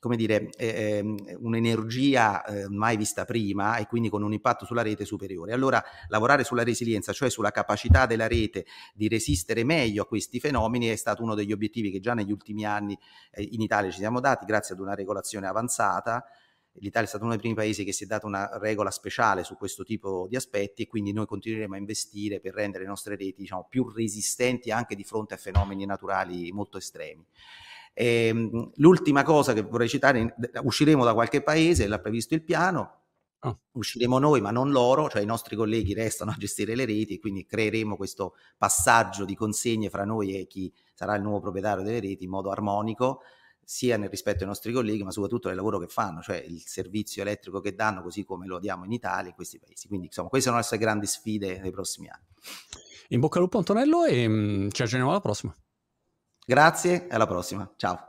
come 0.00 0.16
dire, 0.16 0.48
eh, 0.56 1.04
un'energia 1.38 2.42
eh, 2.44 2.68
mai 2.68 2.96
vista 2.96 3.26
prima 3.26 3.76
e 3.76 3.86
quindi 3.86 4.08
con 4.08 4.22
un 4.22 4.32
impatto 4.32 4.64
sulla 4.64 4.80
rete 4.80 5.04
superiore. 5.04 5.52
Allora 5.52 5.84
lavorare 6.08 6.42
sulla 6.42 6.64
resilienza, 6.64 7.12
cioè 7.12 7.28
sulla 7.28 7.50
capacità 7.50 8.06
della 8.06 8.26
rete 8.26 8.64
di 8.94 9.08
resistere 9.08 9.62
meglio 9.62 10.02
a 10.02 10.06
questi 10.06 10.40
fenomeni 10.40 10.86
è 10.86 10.96
stato 10.96 11.22
uno 11.22 11.34
degli 11.34 11.52
obiettivi 11.52 11.90
che 11.90 12.00
già 12.00 12.14
negli 12.14 12.32
ultimi 12.32 12.64
anni 12.64 12.98
eh, 13.30 13.42
in 13.42 13.60
Italia 13.60 13.90
ci 13.90 13.98
siamo 13.98 14.20
dati 14.20 14.46
grazie 14.46 14.74
ad 14.74 14.80
una 14.80 14.94
regolazione 14.94 15.46
avanzata. 15.46 16.24
L'Italia 16.74 17.06
è 17.06 17.10
stato 17.10 17.24
uno 17.24 17.32
dei 17.32 17.40
primi 17.40 17.56
paesi 17.56 17.84
che 17.84 17.92
si 17.92 18.04
è 18.04 18.06
dato 18.06 18.26
una 18.26 18.56
regola 18.58 18.90
speciale 18.90 19.44
su 19.44 19.56
questo 19.56 19.82
tipo 19.84 20.26
di 20.28 20.36
aspetti 20.36 20.82
e 20.82 20.86
quindi 20.86 21.12
noi 21.12 21.26
continueremo 21.26 21.74
a 21.74 21.78
investire 21.78 22.40
per 22.40 22.54
rendere 22.54 22.84
le 22.84 22.88
nostre 22.88 23.16
reti 23.16 23.40
diciamo, 23.40 23.66
più 23.68 23.86
resistenti 23.90 24.70
anche 24.70 24.94
di 24.94 25.04
fronte 25.04 25.34
a 25.34 25.36
fenomeni 25.36 25.84
naturali 25.84 26.50
molto 26.52 26.78
estremi. 26.78 27.26
Ehm, 27.92 28.70
l'ultima 28.76 29.22
cosa 29.22 29.52
che 29.52 29.62
vorrei 29.62 29.88
citare, 29.88 30.34
usciremo 30.62 31.04
da 31.04 31.14
qualche 31.14 31.42
paese, 31.42 31.86
l'ha 31.86 31.98
previsto 31.98 32.34
il 32.34 32.42
piano, 32.42 33.00
Oh. 33.42 33.58
Usciremo 33.72 34.18
noi, 34.18 34.42
ma 34.42 34.50
non 34.50 34.70
loro, 34.70 35.08
cioè 35.08 35.22
i 35.22 35.26
nostri 35.26 35.56
colleghi 35.56 35.94
restano 35.94 36.30
a 36.30 36.34
gestire 36.36 36.74
le 36.74 36.84
reti, 36.84 37.18
quindi 37.18 37.46
creeremo 37.46 37.96
questo 37.96 38.34
passaggio 38.58 39.24
di 39.24 39.34
consegne 39.34 39.88
fra 39.88 40.04
noi 40.04 40.38
e 40.38 40.46
chi 40.46 40.70
sarà 40.92 41.14
il 41.14 41.22
nuovo 41.22 41.40
proprietario 41.40 41.82
delle 41.82 42.00
reti 42.00 42.24
in 42.24 42.30
modo 42.30 42.50
armonico, 42.50 43.22
sia 43.64 43.96
nel 43.96 44.10
rispetto 44.10 44.42
ai 44.42 44.48
nostri 44.48 44.72
colleghi, 44.72 45.02
ma 45.04 45.10
soprattutto 45.10 45.48
nel 45.48 45.56
lavoro 45.56 45.78
che 45.78 45.86
fanno, 45.86 46.20
cioè 46.20 46.36
il 46.36 46.60
servizio 46.66 47.22
elettrico 47.22 47.60
che 47.60 47.74
danno, 47.74 48.02
così 48.02 48.24
come 48.24 48.46
lo 48.46 48.58
diamo 48.58 48.84
in 48.84 48.92
Italia 48.92 49.26
e 49.26 49.28
in 49.28 49.34
questi 49.34 49.58
paesi. 49.58 49.88
Quindi, 49.88 50.06
insomma, 50.06 50.28
queste 50.28 50.48
sono 50.48 50.60
le 50.60 50.66
nostre 50.68 50.84
grandi 50.84 51.06
sfide 51.06 51.60
nei 51.60 51.70
prossimi 51.70 52.08
anni. 52.08 52.24
In 53.08 53.20
bocca 53.20 53.38
al 53.38 53.44
lupo 53.44 53.56
Antonello 53.56 54.04
e 54.04 54.28
mm, 54.28 54.68
ci 54.70 54.82
aggiorniamo 54.82 55.10
alla 55.10 55.20
prossima. 55.20 55.56
Grazie 56.50 57.06
e 57.06 57.14
alla 57.14 57.28
prossima. 57.28 57.70
Ciao. 57.76 58.08